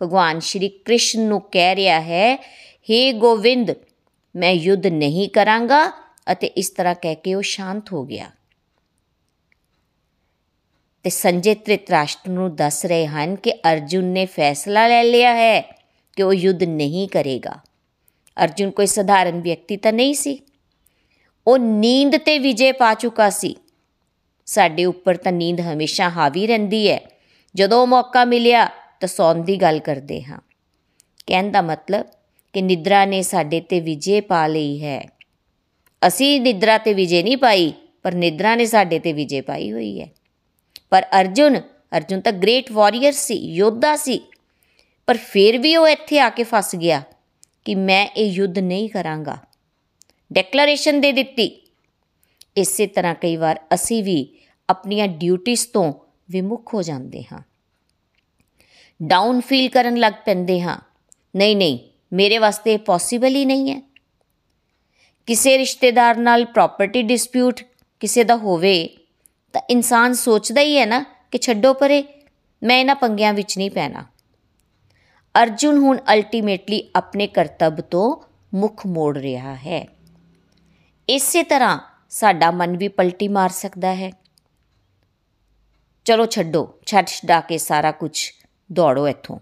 ਭਗਵਾਨ 0.00 0.40
ਸ਼੍ਰੀ 0.40 0.68
ਕ੍ਰਿਸ਼ਨ 0.68 1.20
ਨੂੰ 1.20 1.40
ਕਹਿ 1.40 1.76
ਰਿਹਾ 1.76 2.00
ਹੈ 2.00 2.34
हे 2.88 3.12
ਗੋਵਿੰਦ, 3.18 3.70
ਮੈਂ 4.34 4.52
ਯੁੱਧ 4.52 4.86
ਨਹੀਂ 4.86 5.28
ਕਰਾਂਗਾ 5.28 5.86
ਅਤੇ 6.32 6.46
ਇਸ 6.46 6.70
ਤਰ੍ਹਾਂ 6.70 6.94
ਕਹਿ 6.94 7.14
ਕੇ 7.14 7.34
ਉਹ 7.34 7.42
ਸ਼ਾਂਤ 7.42 7.92
ਹੋ 7.92 8.04
ਗਿਆ। 8.04 8.30
ਤੇ 11.08 11.12
ਸੰਜੇ 11.12 11.54
ਤ੍ਰਿਤਰਾਸ਼ਟਰ 11.54 12.30
ਨੂੰ 12.30 12.56
ਦੱਸ 12.56 12.86
ਰਹੇ 12.86 13.06
ਹਨ 13.06 13.36
ਕਿ 13.36 13.52
ਅਰਜੁਨ 13.52 14.04
ਨੇ 14.04 14.26
ਫੈਸਲਾ 14.26 14.88
ਲੈ 14.88 15.02
ਲਿਆ 15.02 15.34
ਹੈ 15.34 15.60
ਕਿ 16.16 16.22
ਉਹ 16.22 16.32
ਯੁੱਧ 16.32 16.62
ਨਹੀਂ 16.62 17.08
ਕਰੇਗਾ। 17.08 17.54
ਅਰਜੁਨ 18.44 18.70
ਕੋਈ 18.70 18.86
ਸਧਾਰਨ 18.86 19.40
ਵਿਅਕਤੀ 19.40 19.76
ਤਾਂ 19.76 19.92
ਨਹੀਂ 19.92 20.14
ਸੀ। 20.14 20.38
ਉਹ 21.46 21.58
ਨੀਂਦ 21.58 22.16
ਤੇ 22.16 22.38
ਵਿਜੇ 22.38 22.72
ਪਾ 22.72 22.94
ਚੁੱਕਾ 22.94 23.30
ਸੀ। 23.30 23.56
ਸਾਡੇ 24.46 24.84
ਉੱਪਰ 24.84 25.16
ਤਾਂ 25.16 25.32
ਨੀਂਦ 25.32 25.60
ਹਮੇਸ਼ਾ 25.60 26.08
ਹਾਵੀ 26.08 26.46
ਰਹਿੰਦੀ 26.46 26.90
ਹੈ। 26.90 27.00
ਜਦੋਂ 27.54 27.86
ਮੌਕਾ 27.86 28.24
ਮਿਲਿਆ 28.24 28.66
ਤਾਂ 29.00 29.08
ਸੌਣ 29.08 29.34
ਦੀ 29.34 29.56
ਗੱਲ 29.56 29.78
ਕਰਦੇ 29.78 30.22
ਹਾਂ। 30.22 30.38
ਕਹਿਣ 31.26 31.50
ਦਾ 31.50 31.62
ਮਤਲਬ 31.62 32.06
ਕਿ 32.52 32.62
ਨਿਦਰਾ 32.62 33.04
ਨੇ 33.04 33.22
ਸਾਡੇ 33.22 33.60
ਤੇ 33.60 33.80
ਵਿਜੇ 33.80 34.20
ਪਾ 34.20 34.46
ਲਈ 34.46 34.84
ਹੈ। 34.84 35.08
ਅਸੀਂ 36.06 36.40
ਨਿਦਰਾ 36.40 36.78
ਤੇ 36.78 36.94
ਵਿਜੇ 36.94 37.22
ਨਹੀਂ 37.22 37.36
ਪਾਈ, 37.36 37.72
ਪਰ 38.02 38.14
ਨਿਦਰਾ 38.14 38.54
ਨੇ 38.54 38.66
ਸਾਡੇ 38.66 38.98
ਤੇ 38.98 39.12
ਵਿਜੇ 39.12 39.40
ਪਾਈ 39.40 39.72
ਹੋਈ 39.72 40.00
ਹੈ। 40.00 40.08
ਪਰ 40.90 41.06
ਅਰਜੁਨ 41.20 41.60
ਅਰਜੁਨ 41.96 42.20
ਤਾਂ 42.20 42.32
ਗ੍ਰੇਟ 42.32 42.72
ਵਾਰੀਅਰ 42.72 43.12
ਸੀ, 43.12 43.34
ਯੋਧਾ 43.34 43.96
ਸੀ। 43.96 44.20
ਪਰ 45.06 45.16
ਫਿਰ 45.16 45.58
ਵੀ 45.58 45.76
ਉਹ 45.76 45.88
ਇੱਥੇ 45.88 46.20
ਆ 46.20 46.30
ਕੇ 46.30 46.42
ਫਸ 46.42 46.76
ਗਿਆ 46.76 47.02
ਕਿ 47.64 47.74
ਮੈਂ 47.74 48.06
ਇਹ 48.06 48.30
ਯੁੱਧ 48.30 48.58
ਨਹੀਂ 48.58 48.88
ਕਰਾਂਗਾ। 48.88 49.36
ਡੈਕਲੇਰੇਸ਼ਨ 50.32 51.00
ਦੇ 51.00 51.12
ਦਿੱਤੀ। 51.12 51.68
ਇਸੇ 52.56 52.86
ਤਰ੍ਹਾਂ 52.86 53.14
ਕਈ 53.14 53.36
ਵਾਰ 53.36 53.60
ਅਸੀਂ 53.74 54.04
ਵੀ 54.04 54.34
ਆਪਣੀਆਂ 54.70 55.08
ਡਿਊਟੀਆਂ 55.08 55.64
ਤੋਂ 55.72 55.94
ਵਿਮੁਖ 56.30 56.74
ਹੋ 56.74 56.82
ਜਾਂਦੇ 56.82 57.22
ਹਾਂ। 57.22 57.42
ਡਾਊਨ 59.02 59.40
ਫੀਲ 59.40 59.68
ਕਰਨ 59.68 59.96
ਲੱਗ 59.96 60.12
ਪੈਂਦੇ 60.24 60.60
ਹਾਂ। 60.60 60.78
ਨਹੀਂ 61.36 61.56
ਨਹੀਂ, 61.56 61.78
ਮੇਰੇ 62.12 62.38
ਵਾਸਤੇ 62.38 62.76
ਪੋਸੀਬਲ 62.76 63.34
ਹੀ 63.34 63.44
ਨਹੀਂ 63.44 63.70
ਹੈ। 63.70 63.82
ਕਿਸੇ 65.26 65.58
ਰਿਸ਼ਤੇਦਾਰ 65.58 66.16
ਨਾਲ 66.16 66.44
ਪ੍ਰਾਪਰਟੀ 66.44 67.02
ਡਿਸਪਿਊਟ 67.02 67.60
ਕਿਸੇ 68.00 68.24
ਦਾ 68.24 68.36
ਹੋਵੇ 68.36 68.97
ਤਾਂ 69.58 69.66
ਇਨਸਾਨ 69.70 70.12
ਸੋਚਦਾ 70.12 70.60
ਹੀ 70.60 70.78
ਹੈ 70.78 70.86
ਨਾ 70.86 71.04
ਕਿ 71.30 71.38
ਛੱਡੋ 71.38 71.74
ਪਰੇ, 71.74 72.04
ਮੈਂ 72.62 72.78
ਇਹਨਾਂ 72.78 72.94
ਪੰਗਿਆਂ 72.94 73.34
ਵਿੱਚ 73.34 73.58
ਨਹੀਂ 73.58 73.70
ਪੈਣਾ। 73.70 74.04
ਅਰਜੁਨ 75.42 75.78
ਹੁਣ 75.78 75.98
ਅਲਟੀਮੇਟਲੀ 76.14 76.90
ਆਪਣੇ 76.96 77.26
ਕਰਤੱਵ 77.26 77.76
ਤੋਂ 77.76 78.16
ਮੁਖ 78.54 78.86
ਮੋੜ 78.86 79.18
ਰਿਹਾ 79.18 79.54
ਹੈ। 79.54 79.88
ਇਸੇ 81.08 81.42
ਤਰ੍ਹਾਂ 81.42 81.80
ਸਾਡਾ 82.10 82.50
ਮਨ 82.50 82.76
ਵੀ 82.76 82.88
ਪਲਟੀ 82.88 83.28
ਮਾਰ 83.28 83.50
ਸਕਦਾ 83.50 83.94
ਹੈ। 83.94 84.12
ਚਲੋ 86.04 86.26
ਛੱਡੋ, 86.26 86.74
ਛੱਡ 86.86 87.06
ਛਡਾ 87.06 87.40
ਕੇ 87.40 87.58
ਸਾਰਾ 87.58 87.90
ਕੁਝ 87.90 88.30
ਦੌੜੋ 88.72 89.08
ਇੱਥੋਂ। 89.08 89.38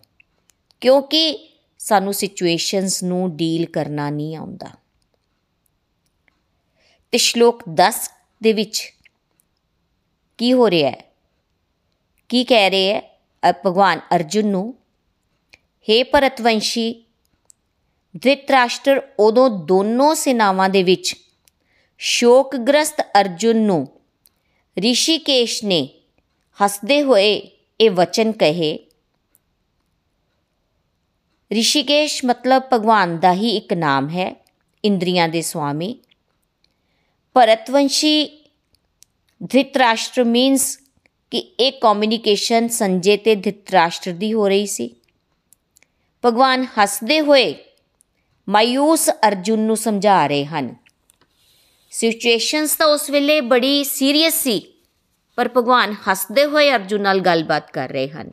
ਕਿਉਂਕਿ 0.80 1.54
ਸਾਨੂੰ 1.78 2.14
ਸਿਚੁਏਸ਼ਨਸ 2.14 3.02
ਨੂੰ 3.02 3.36
ਡੀਲ 3.36 3.66
ਕਰਨਾ 3.66 4.10
ਨਹੀਂ 4.10 4.36
ਆਉਂਦਾ। 4.36 4.68
ਤੇ 7.10 7.18
ਸ਼ਲੋਕ 7.18 7.62
10 7.74 8.10
ਦੇ 8.42 8.52
ਵਿੱਚ 8.52 8.95
ਕੀ 10.38 10.52
ਹੋ 10.52 10.70
ਰਿਹਾ 10.70 10.90
ਹੈ? 10.90 11.12
ਕੀ 12.28 12.44
ਕਹਿ 12.44 12.70
ਰਹੇ 12.70 12.94
ਹੈ? 12.94 13.20
ਭਗਵਾਨ 13.66 14.00
ਅਰਜੁਨ 14.14 14.46
ਨੂੰ? 14.46 14.74
हे 15.58 16.04
ਭਰਤਵੰਸ਼ੀ, 16.12 17.04
ਧ੍ਰਿਤਰਾਸ਼ਟਰ 18.20 19.08
ਉਦੋਂ 19.18 19.50
ਦੋਨੋਂ 19.50 20.14
ਸੈਨਾਵਾਂ 20.14 20.68
ਦੇ 20.68 20.82
ਵਿੱਚ 20.82 21.16
ਸ਼ੋਕਗ੍ਰਸਤ 21.98 23.00
ਅਰਜੁਨ 23.00 23.56
ਨੂੰ 23.56 23.88
ਰਿਸ਼ੀਕੇਸ਼ 24.78 25.64
ਨੇ 25.64 25.88
ਹੱਸਦੇ 26.64 27.02
ਹੋਏ 27.02 27.50
ਇਹ 27.80 27.90
ਵਚਨ 27.90 28.32
ਕਹੇ। 28.32 28.86
ਰਿਸ਼ੀਕੇਸ਼ 31.52 32.24
ਮਤਲਬ 32.24 32.62
ਭਗਵਾਨ 32.72 33.18
ਦਾ 33.18 33.32
ਹੀ 33.32 33.50
ਇੱਕ 33.50 33.72
ਨਾਮ 33.72 34.08
ਹੈ, 34.08 34.44
ਇੰਦਰੀਆਂ 34.84 35.28
ਦੇ 35.28 35.42
ਸੁਆਮੀ। 35.42 35.98
ਭਰਤਵੰਸ਼ੀ 37.34 38.35
ਧ੍ਰਿਤਰਾਸ਼ਟਰ 39.40 40.24
ਮੀਨਸ 40.24 40.78
ਕਿ 41.32 41.38
ਇਹ 41.38 41.72
ਕਮਿਊਨੀਕੇਸ਼ਨ 41.72 42.68
ਸੰਜੇ 42.68 43.16
ਤੇ 43.16 43.34
ਧ੍ਰਿਤਰਾਸ਼ਟਰ 43.34 44.12
ਦੀ 44.12 44.32
ਹੋ 44.32 44.48
ਰਹੀ 44.48 44.66
ਸੀ। 44.66 44.88
ਭਗਵਾਨ 46.24 46.64
ਹੱਸਦੇ 46.78 47.20
ਹੋਏ 47.20 47.54
ਮਾਇੂਸ 48.48 49.08
ਅਰਜੁਨ 49.28 49.60
ਨੂੰ 49.60 49.76
ਸਮਝਾ 49.76 50.26
ਰਹੇ 50.26 50.44
ਹਨ। 50.44 50.74
ਸਿਚੁਏਸ਼ਨਸ 51.92 52.74
ਤਾਂ 52.76 52.86
ਉਸ 52.86 53.08
ਵੇਲੇ 53.10 53.40
ਬੜੀ 53.40 53.84
ਸੀਰੀਅਸ 53.84 54.42
ਸੀ, 54.42 54.60
ਪਰ 55.38 55.48
ਭਗਵਾਨ 55.56 55.94
ਹੱਸਦੇ 56.08 56.44
ਹੋਏ 56.44 56.70
ਅਰਜੁਨ 56.70 57.02
ਨਾਲ 57.02 57.20
ਗੱਲਬਾਤ 57.20 57.70
ਕਰ 57.70 57.88
ਰਹੇ 57.88 58.08
ਹਨ। 58.08 58.30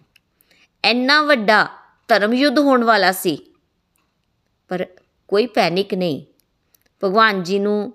ਇੰਨਾ 0.83 1.22
ਵੱਡਾ 1.22 1.67
ਧਰਮ 2.10 2.33
ਯੁੱਧ 2.33 2.60
ਹੋਣ 2.60 2.83
ਵਾਲਾ 2.83 3.12
ਸੀ, 3.12 3.38
ਪਰ 4.72 4.86
ਕੋਈ 5.29 5.45
ਪੈਨਿਕ 5.45 5.93
ਨਹੀਂ। 5.93 6.22
ਭਗਵਾਨ 7.03 7.43
ਜੀ 7.43 7.60
ਨੂੰ 7.60 7.93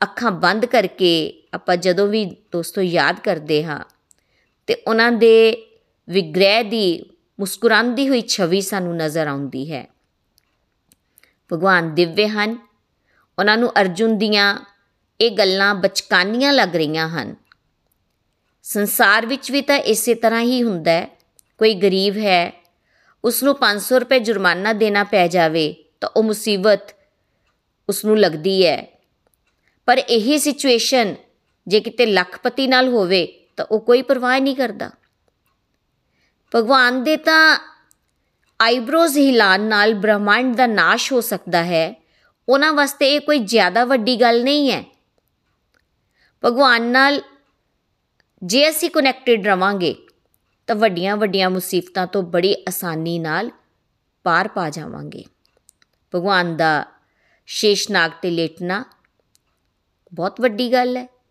ਅੱਖਾਂ 0.00 0.30
ਬੰਦ 0.32 0.66
ਕਰਕੇ 0.66 1.41
ਆਪਾਂ 1.54 1.76
ਜਦੋਂ 1.76 2.08
ਵੀ 2.08 2.24
ਦੋਸਤੋ 2.24 2.80
ਯਾਦ 2.80 3.20
ਕਰਦੇ 3.20 3.64
ਹਾਂ 3.64 3.84
ਤੇ 4.66 4.74
ਉਹਨਾਂ 4.86 5.12
ਦੇ 5.12 5.66
ਵਿਗ੍ਰਹਿ 6.08 6.62
ਦੀ, 6.62 7.04
ਮੁਸਕਰਾਉਂਦੀ 7.40 8.08
ਹੋਈ 8.08 8.20
ਛਵੀ 8.20 8.60
ਸਾਨੂੰ 8.60 8.96
ਨਜ਼ਰ 8.96 9.26
ਆਉਂਦੀ 9.26 9.72
ਹੈ। 9.72 9.86
ਭਗਵਾਨ 11.52 11.94
ਦਿਵਯ 11.94 12.26
ਹਨ। 12.28 12.58
ਉਹਨਾਂ 13.38 13.58
ਨੂੰ 13.58 13.80
ਅਰਜੁਨ 13.80 14.18
ਦੀਆਂ 14.18 14.58
ਇਹ 15.20 15.30
ਗੱਲਾਂ 15.30 15.74
ਬਚਕਾਨੀਆਂ 15.74 16.52
ਲੱਗ 16.52 16.76
ਰਹੀਆਂ 16.76 17.08
ਹਨ। 17.08 17.36
ਸੰਸਾਰ 18.62 19.26
ਵਿੱਚ 19.26 19.50
ਵੀ 19.50 19.60
ਤਾਂ 19.60 19.78
ਇਸੇ 19.78 20.14
ਤਰ੍ਹਾਂ 20.14 20.40
ਹੀ 20.40 20.62
ਹੁੰਦਾ 20.62 20.90
ਹੈ। 20.90 21.18
ਕੋਈ 21.58 21.74
ਗਰੀਬ 21.74 22.16
ਹੈ 22.16 22.64
ਉਸ 23.24 23.42
ਨੂੰ 23.42 23.56
500 23.60 23.98
ਰੁਪਏ 23.98 24.18
ਜੁਰਮਾਨਾ 24.18 24.72
ਦੇਣਾ 24.72 25.04
ਪੈ 25.04 25.28
ਜਾਵੇ 25.28 25.74
ਤਾਂ 26.00 26.08
ਉਹ 26.16 26.22
ਮੁਸੀਬਤ 26.22 26.80
ਉਸ 27.88 28.04
ਨੂੰ 28.04 28.18
ਲੱਗਦੀ 28.18 28.66
ਹੈ। 28.66 29.00
ਪਰ 29.86 29.98
ਇਹ 29.98 30.38
ਸਿਚੁਏਸ਼ਨ 30.38 31.14
ਜੇ 31.66 31.80
ਕਿਤੇ 31.80 32.06
ਲੱਖਪਤੀ 32.06 32.66
ਨਾਲ 32.66 32.88
ਹੋਵੇ 32.88 33.46
ਤਾਂ 33.56 33.66
ਉਹ 33.70 33.80
ਕੋਈ 33.80 34.02
ਪਰਵਾਹ 34.02 34.40
ਨਹੀਂ 34.40 34.56
ਕਰਦਾ। 34.56 34.90
ਭਗਵਾਨ 36.54 37.02
ਦੇ 37.04 37.16
ਤਾਂ 37.16 37.58
ਆਈਬ੍ਰੋਜ਼ 38.60 39.18
ਹਿਲਾਨ 39.18 39.60
ਨਾਲ 39.60 39.94
ਬ੍ਰਹਮੰਡ 39.94 40.56
ਦਾ 40.56 40.66
ਨਾਸ਼ 40.66 41.12
ਹੋ 41.12 41.20
ਸਕਦਾ 41.20 41.64
ਹੈ। 41.64 42.02
ਉਹਨਾਂ 42.48 42.72
ਵਾਸਤੇ 42.72 43.14
ਇਹ 43.14 43.20
ਕੋਈ 43.20 43.38
ਜ਼ਿਆਦਾ 43.38 43.84
ਵੱਡੀ 43.84 44.20
ਗੱਲ 44.20 44.44
ਨਹੀਂ 44.44 44.72
ਹੈ। 44.72 44.84
ਭਗਵਾਨ 46.44 46.82
ਨਾਲ 46.82 47.20
ਜੇ 48.42 48.68
ਅਸੀਂ 48.70 48.90
ਕਨੈਕਟਡ 48.90 49.46
ਰਵਾਂਗੇ, 49.46 49.94
ਤਾਂ 50.66 50.76
ਵੱਡੀਆਂ 50.76 51.16
ਵੱਡੀਆਂ 51.16 51.50
ਮੁਸੀਬਤਾਂ 51.50 52.06
ਤੋਂ 52.06 52.22
ਬੜੀ 52.22 52.54
ਆਸਾਨੀ 52.54 53.18
ਨਾਲ 53.18 53.50
ਪਾਰ 54.22 54.48
ਪਾ 54.48 54.70
ਜਾਵਾਂਗੇ। 54.70 55.24
ਭਗਵਾਨ 56.14 56.56
ਦਾ 56.56 56.86
ਸ਼ੇਸ਼ਨਾਗ 57.46 58.10
ਤੇ 58.22 58.30
ਲੇਟਣਾ 58.30 58.84
ਬਹੁਤ 60.14 60.40
ਵੱਡੀ 60.40 60.72
ਗੱਲ 60.72 60.96
ਹੈ। 60.96 61.21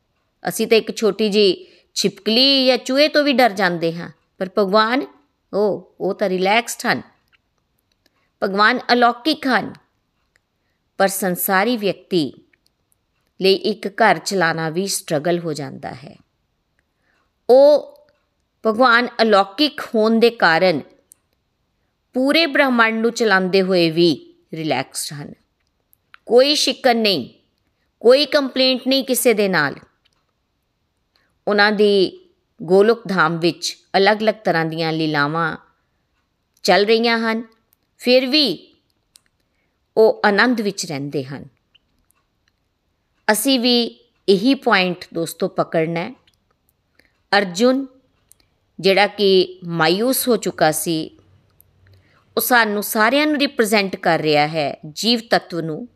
ਅਸੀਂ 0.47 0.67
ਤਾਂ 0.67 0.77
ਇੱਕ 0.77 0.95
ਛੋਟੀ 0.95 1.29
ਜੀ 1.29 1.67
ਛਿਪਕਲੀ 1.93 2.65
ਜਾਂ 2.65 2.77
ਚੂਹੇ 2.77 3.07
ਤੋਂ 3.07 3.23
ਵੀ 3.23 3.33
ਡਰ 3.33 3.49
ਜਾਂਦੇ 3.49 3.93
ਹਾਂ। 3.93 4.09
ਪਰ 4.37 4.49
ਭਗਵਾਨ 4.57 5.01
ਉਹ 5.53 5.95
ਉਹ 5.99 6.13
ਤਾਂ 6.13 6.29
ਰਿਲੈਕਸਡ 6.29 6.91
ਹਨ। 6.91 7.01
ਭਗਵਾਨ 8.43 8.79
ਅਲੌਕਿਕ 8.93 9.47
ਹਨ। 9.47 9.73
ਪਰ 10.97 11.07
ਸੰਸਾਰੀ 11.07 11.77
ਵਿਅਕਤੀ 11.77 12.33
ਲਈ 13.41 13.53
ਇੱਕ 13.53 13.87
ਘਰ 13.87 14.17
ਚਲਾਣਾ 14.17 14.69
ਵੀ 14.69 14.87
ਸਟਰਗਲ 14.87 15.39
ਹੋ 15.39 15.53
ਜਾਂਦਾ 15.53 15.93
ਹੈ। 15.93 16.17
ਉਹ 17.49 17.97
ਭਗਵਾਨ 18.65 19.07
ਅਲੌਕਿਕ 19.21 19.81
ਹੋਣ 19.95 20.19
ਦੇ 20.19 20.29
ਕਾਰਨ 20.29 20.81
ਪੂਰੇ 22.13 22.45
ਬ੍ਰਹਮੰਡ 22.45 23.01
ਨੂੰ 23.01 23.11
ਚਲਾਉਂਦੇ 23.11 23.61
ਹੋਏ 23.61 23.89
ਵੀ 23.89 24.33
ਰਿਲੈਕਸਡ 24.53 25.21
ਹਨ। 25.21 25.33
ਕੋਈ 26.25 26.55
ਸ਼ਿਕਨ 26.55 26.97
ਨਹੀਂ, 26.97 27.29
ਕੋਈ 27.99 28.25
ਕੰਪਲੇਂਟ 28.25 28.81
ਨਹੀਂ 28.87 29.03
ਕਿਸੇ 29.03 29.33
ਦੇ 29.33 29.47
ਨਾਲ। 29.47 29.75
ਉਹਨਾਂ 31.47 31.71
ਦੀ 31.71 32.25
ਗੋਲੁਕ 32.63 33.01
ਧਾਮ 33.07 33.39
ਵਿੱਚ 33.39 33.77
ਅਲੱਗ-ਅਲੱਗ 33.97 34.35
ਤਰ੍ਹਾਂ 34.35 34.65
ਦੀਆਂ 34.65 34.93
ਲੀਲਾਵਾਂ 34.93 35.57
ਚੱਲ 36.63 36.85
ਰਹੀਆਂ 36.85 37.19
ਹਨ। 37.19 37.43
ਫਿਰ 37.97 38.25
ਵੀ 38.25 38.75
ਉਹ 39.97 40.21
ਆਨੰਦ 40.25 40.61
ਵਿੱਚ 40.61 40.85
ਰਹਿੰਦੇ 40.85 41.23
ਹਨ। 41.23 41.45
ਅਸੀਂ 43.31 43.59
ਵੀ 43.59 43.83
ਇਹੀ 44.29 44.53
ਪੁਆਇੰਟ 44.53 45.05
ਦੋਸਤੋ 45.13 45.47
ਪਕੜਨਾ 45.47 45.99
ਹੈ। 45.99 46.15
ਅਰਜੁਨ, 47.37 47.87
ਜਿਹੜਾ 48.79 49.07
ਕਿ 49.07 49.59
ਮਾਇੂਸ 49.67 50.27
ਹੋ 50.27 50.37
ਚੁੱਕਾ 50.37 50.71
ਸੀ, 50.71 51.17
ਉਹ 52.37 52.41
ਸਾਨੂੰ 52.41 52.83
ਸਾਰਿਆਂ 52.83 53.27
ਨੂੰ 53.27 53.35
ਰਿਪਰੈਜ਼ੈਂਟ 53.35 53.95
ਕਰ 53.95 54.19
ਰਿਹਾ 54.19 54.47
ਹੈ 54.47 54.79
ਜੀਵ 54.91 55.19
ਤੱਤਵ 55.29 55.59
ਨੂੰ। 55.59 55.87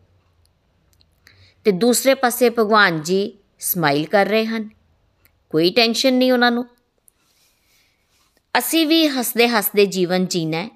ਤੇ 1.64 1.72
ਦੂਸਰੇ 1.72 2.14
ਪਾਸੇ 2.14 2.50
ਭਗਵਾਨ 2.50 3.02
ਜੀ 3.02 3.38
ਸਮਾਈਲ 3.60 4.06
ਕਰ 4.06 4.26
ਰਹੇ 4.26 4.46
ਹਨ। 4.46 4.70
ਕੋਈ 5.56 5.72
ਟੈਨਸ਼ਨ 5.72 6.14
ਨਹੀਂ 6.14 6.32
ਉਹਨਾਂ 6.32 6.52
ਨੂੰ। 6.52 6.66
ਅਸੀਂ 8.58 8.88
ਵੀ 8.88 9.08
ਹੱਸਦੇ 9.08 9.48
ਹੱਸਦੇ 9.48 9.86
ਜੀਵਨ 9.86 10.26
ਜੀਣਾ 10.26 10.58
ਹੈ। 10.58 10.70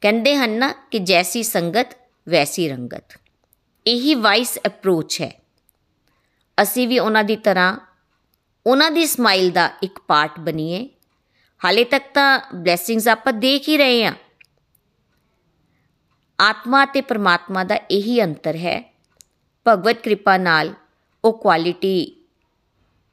ਕਹਿੰਦੇ 0.00 0.36
ਹਨ 0.36 0.50
ਨਾ 0.50 0.68
ਕਿ 0.68 0.98
ਜੈਸੀ 0.98 1.42
ਸੰਗਤ, 1.42 1.96
ਵੈਸੀ 2.28 2.68
ਰੰਗਤ। 2.68 3.20
ਇਹੀ 3.86 4.14
ਵਾਈਸ 4.14 4.58
ਅਪਰੋਚ 4.66 5.20
ਹੈ। 5.20 5.40
ਅਸੀਂ 6.62 6.88
ਵੀ 6.88 6.98
ਉਹਨਾਂ 6.98 7.24
ਦੀ 7.24 7.36
ਤਰ੍ਹਾਂ, 7.36 7.78
ਉਹਨਾਂ 8.66 8.90
ਦੀ 8.90 9.06
ਸਮਾਈਲ 9.06 9.50
ਦਾ 9.50 9.70
ਇੱਕ 9.82 9.98
ਪਾਰਟ 9.98 10.40
ਬਣੀਏ। 10.40 10.88
ਹਾਲੇ 11.64 11.84
ਤੱਕ 11.84 12.04
ਤਾਂ 12.14 12.40
ਬਲੇਸਿੰਗਸ 12.54 13.08
ਆਪਾਂ 13.08 13.32
ਦੇਖ 13.32 13.68
ਹੀ 13.68 13.76
ਰਹੇ 13.76 14.04
ਹਾਂ। 14.04 14.12
ਆਤਮਾ 16.40 16.84
ਤੇ 16.84 17.00
ਪਰਮਾਤਮਾ 17.00 17.64
ਦਾ 17.64 17.74
ਇਹੀ 17.74 18.24
ਅੰਤਰ 18.24 18.56
ਹੈ। 18.56 18.94
ਭਗਵਤ 19.68 19.98
ਕਿਰਪਾ 19.98 20.36
ਨਾਲ 20.36 20.74
ਉਹ 21.24 21.38
ਕੁਆਲਿਟੀ 21.38 22.15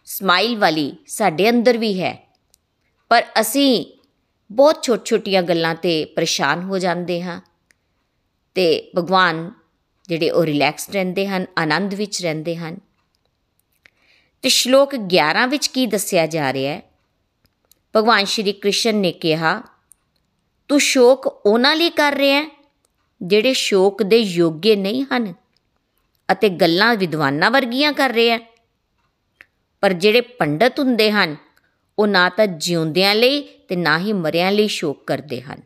ਸਮਾਈਲ 0.05 0.57
ਵਾਲੀ 0.57 0.95
ਸਾਡੇ 1.07 1.49
ਅੰਦਰ 1.49 1.77
ਵੀ 1.77 2.01
ਹੈ। 2.01 2.35
ਪਰ 3.09 3.25
ਅਸੀਂ 3.39 3.85
ਬਹੁਤ 4.51 4.83
ਛੋਟ 4.83 5.05
ਛੋਟੀਆਂ 5.05 5.43
ਗੱਲਾਂ 5.43 5.75
ਤੇ 5.75 6.05
ਪਰੇਸ਼ਾਨ 6.05 6.61
ਹੋ 6.61 6.79
ਜਾਂਦੇ 6.79 7.21
ਹਾਂ 7.21 7.41
ਤੇ 8.55 8.91
ਭਗਵਾਨ 8.97 9.51
ਜਿਹੜੇ 10.07 10.29
ਉਹ 10.29 10.45
ਰਿਲੈਕਸ 10.45 10.89
ਰਹਿੰਦੇ 10.89 11.27
ਹਨ, 11.27 11.45
ਆਨੰਦ 11.57 11.93
ਵਿੱਚ 11.93 12.21
ਰਹਿੰਦੇ 12.21 12.55
ਹਨ। 12.55 12.77
ਤੇ 14.41 14.49
ਸ਼ਲੋਕ 14.49 14.95
11 14.95 15.47
ਵਿੱਚ 15.47 15.67
ਕੀ 15.67 15.85
ਦੱਸਿਆ 15.85 16.27
ਜਾ 16.27 16.53
ਰਿਹਾ 16.53 16.73
ਹੈ? 16.73 16.81
ਭਗਵਾਨ 17.95 18.25
ਸ਼੍ਰੀ 18.25 18.53
ਕ੍ਰਿਸ਼ਨ 18.53 18.95
ਨੇ 18.95 19.11
ਕਿਹਾ, 19.11 19.61
ਤੂੰ 20.67 20.79
ਸ਼ੋਕ 20.79 21.41
ਉਹਨਾਂ 21.45 21.75
ਲਈ 21.75 21.89
ਕਰ 21.89 22.13
ਰਿਹਾ 22.13 22.41
ਹੈ 22.41 22.49
ਜਿਹੜੇ 23.21 23.53
ਸ਼ੋਕ 23.53 24.03
ਦੇ 24.03 24.17
ਯੋਗੇ 24.17 24.75
ਨਹੀਂ 24.75 25.03
ਹਨ 25.03 25.33
ਅਤੇ 26.31 26.49
ਗੱਲਾਂ 26.49 26.95
ਵਿਦਵਾਨਾਂ 26.95 27.51
ਵਰਗੀਆਂ 27.51 27.93
ਕਰ 27.93 28.09
ਰਿਹਾ 28.09 28.37
ਹੈ। 28.37 28.52
ਪਰ 29.83 29.93
ਜਿਹੜੇ 29.93 30.21
ਪੰਡਤ 30.21 30.79
ਹੁੰਦੇ 30.79 31.11
ਹਨ, 31.11 31.35
ਉਹ 31.99 32.07
ਨਾ 32.07 32.29
ਤਾਂ 32.29 32.47
ਜਿਉਂਦਿਆਂ 32.47 33.15
ਲਈ 33.15 33.41
ਤੇ 33.41 33.75
ਨਾ 33.75 33.99
ਹੀ 33.99 34.13
ਮਰਿਆਂ 34.13 34.51
ਲਈ 34.51 34.67
ਸ਼ੋਕ 34.67 35.07
ਕਰਦੇ 35.07 35.41
ਹਨ। 35.41 35.61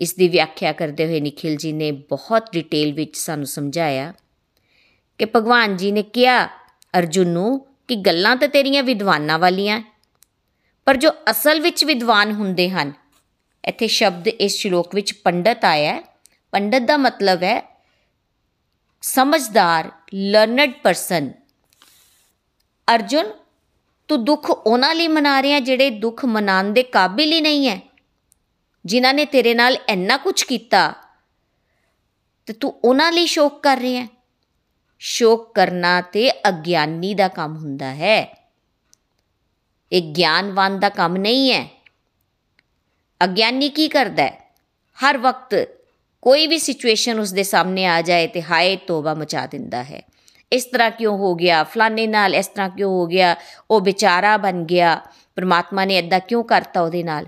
ਇਸ 0.00 0.14
ਦੀ 0.14 0.28
ਵਿਆਖਿਆ 0.28 0.72
ਕਰਦੇ 0.72 1.06
ਹੋਏ 1.06 1.20
ਨikhil 1.20 1.54
ji 1.54 1.74
ਨੇ 1.74 1.92
ਬਹੁਤ 1.92 2.52
ਡਿਟੇਲ 2.52 2.92
ਵਿੱਚ 2.92 3.16
ਸਾਨੂੰ 3.16 3.46
ਸਮਝਾਇਆ 3.46 4.12
ਕਿ 5.18 5.24
ਭਗਵਾਨ 5.24 5.76
ਜੀ 5.76 5.92
ਨੇ 5.92 6.02
ਕਿਹਾ, 6.02 6.46
ਅਰਜੁਨ 6.98 7.28
ਨੂੰ 7.28 7.66
ਕਿ 7.88 7.96
ਗੱਲਾਂ 7.96 8.36
ਤਾਂ 8.36 8.48
ਤੇਰੀਆਂ 8.48 8.82
ਵਿਦਵਾਨਾਂ 8.82 9.38
ਵਾਲੀਆਂ 9.38 9.82
ਪਰ 10.84 10.96
ਜੋ 10.96 11.10
ਅਸਲ 11.30 11.60
ਵਿੱਚ 11.60 11.84
ਵਿਦਵਾਨ 11.84 12.32
ਹੁੰਦੇ 12.32 12.70
ਹਨ, 12.70 12.92
ਇੱਥੇ 13.64 13.86
ਸ਼ਬਦ 13.86 14.28
ਇਸ 14.28 14.56
ਸ਼ਲੋਕ 14.56 14.94
ਵਿੱਚ 14.94 15.12
ਪੰਡਤ 15.12 15.64
ਆਇਆ 15.64 15.94
ਹੈ। 15.94 16.02
ਪੰਡਤ 16.52 16.82
ਦਾ 16.82 16.96
ਮਤਲਬ 16.96 17.42
ਹੈ 17.42 17.82
ਸਮਝਦਾਰ 19.02 19.90
ਲਰਨਡ 20.14 20.72
ਪਰਸਨ 20.82 21.41
ਅਰਜੁਨ, 22.88 23.32
ਤੂੰ 24.08 24.24
ਦੁੱਖ 24.24 24.50
ਉਹਨਾਂ 24.50 24.94
ਲਈ 24.94 25.08
ਮਨਾ 25.08 25.42
ਰਿਹਾ 25.42 25.60
ਜਿਹੜੇ 25.60 25.90
ਦੁੱਖ 25.90 26.24
ਮਨਾਉਣ 26.24 26.72
ਦੇ 26.72 26.82
ਕਾਬਿਲ 26.82 27.32
ਹੀ 27.32 27.40
ਨਹੀਂ 27.40 27.68
ਹੈ 27.68 27.80
ਜਿਨ੍ਹਾਂ 28.84 29.14
ਨੇ 29.14 29.24
ਤੇਰੇ 29.24 29.54
ਨਾਲ 29.54 29.76
ਇੰਨਾ 29.88 30.16
ਕੁਝ 30.16 30.42
ਕੀਤਾ 30.42 30.92
ਤੇ 32.46 32.52
ਤੂੰ 32.52 32.80
ਉਹਨਾਂ 32.84 33.12
ਲਈ 33.12 33.26
ਸ਼ੋਕ 33.26 33.62
ਕਰ 33.62 33.78
ਰਿਹਾ 33.78 34.02
ਹੈ 34.02 34.08
ਸ਼ੋਕ 34.98 35.54
ਕਰਨਾ 35.54 36.00
ਤੇ 36.00 36.30
ਅਗਿਆਨੀ 36.48 37.14
ਦਾ 37.14 37.28
ਕੰਮ 37.28 37.56
ਹੁੰਦਾ 37.56 37.94
ਹੈ। 37.94 38.48
ਇਹ 39.92 40.02
ਗਿਆਨਵਾਨ 40.02 40.80
ਦਾ 40.80 40.88
ਕੰਮ 40.88 41.16
ਨਹੀਂ 41.16 41.52
ਹੈ 41.52 41.68
ਅਗਿਆਨੀ 43.24 43.68
ਕੀ 43.68 43.88
ਕਰਦਾ 43.88 44.22
ਹੈ 44.22 44.54
ਹਰ 44.98 45.18
ਵਕਤ 45.18 45.54
ਕੋਈ 46.22 46.46
ਵੀ 46.46 46.58
ਸਿਚੁਏਸ਼ਨ 46.58 47.20
ਉਸ 47.20 47.32
ਦੇ 47.32 47.42
ਸਾਹਮਣੇ 47.42 47.86
ਆ 47.86 48.02
ਜਾਏ 48.02 48.26
ਤੇ 48.26 48.42
ਹਾਏ 48.42 48.76
ਤੋਬਾ 48.76 49.14
ਮਚਾ 49.14 49.46
ਦਿੰਦਾ 49.46 49.82
ਹੈ। 49.82 50.02
ਇਸ 50.52 50.64
ਤਰ੍ਹਾਂ 50.64 50.90
ਕਿਉਂ 50.90 51.18
ਹੋ 51.18 51.34
ਗਿਆ? 51.34 51.64
ਫਲਾਣੇ 51.64 52.06
ਨਾਲ 52.06 52.34
ਇਸ 52.34 52.46
ਤਰ੍ਹਾਂ 52.46 52.70
ਕਿਉਂ 52.70 52.90
ਹੋ 52.90 53.06
ਗਿਆ? 53.06 53.36
ਉਹ 53.70 53.80
ਵਿਚਾਰਾ 53.80 54.36
ਬਣ 54.36 54.64
ਗਿਆ। 54.64 55.00
ਪ੍ਰਮਾਤਮਾ 55.34 55.84
ਨੇ 55.84 55.96
ਐਦਾਂ 55.96 56.20
ਕਿਉਂ 56.20 56.44
ਕਰਤਾ 56.44 56.80
ਉਹਦੇ 56.80 57.02
ਨਾਲ? 57.02 57.26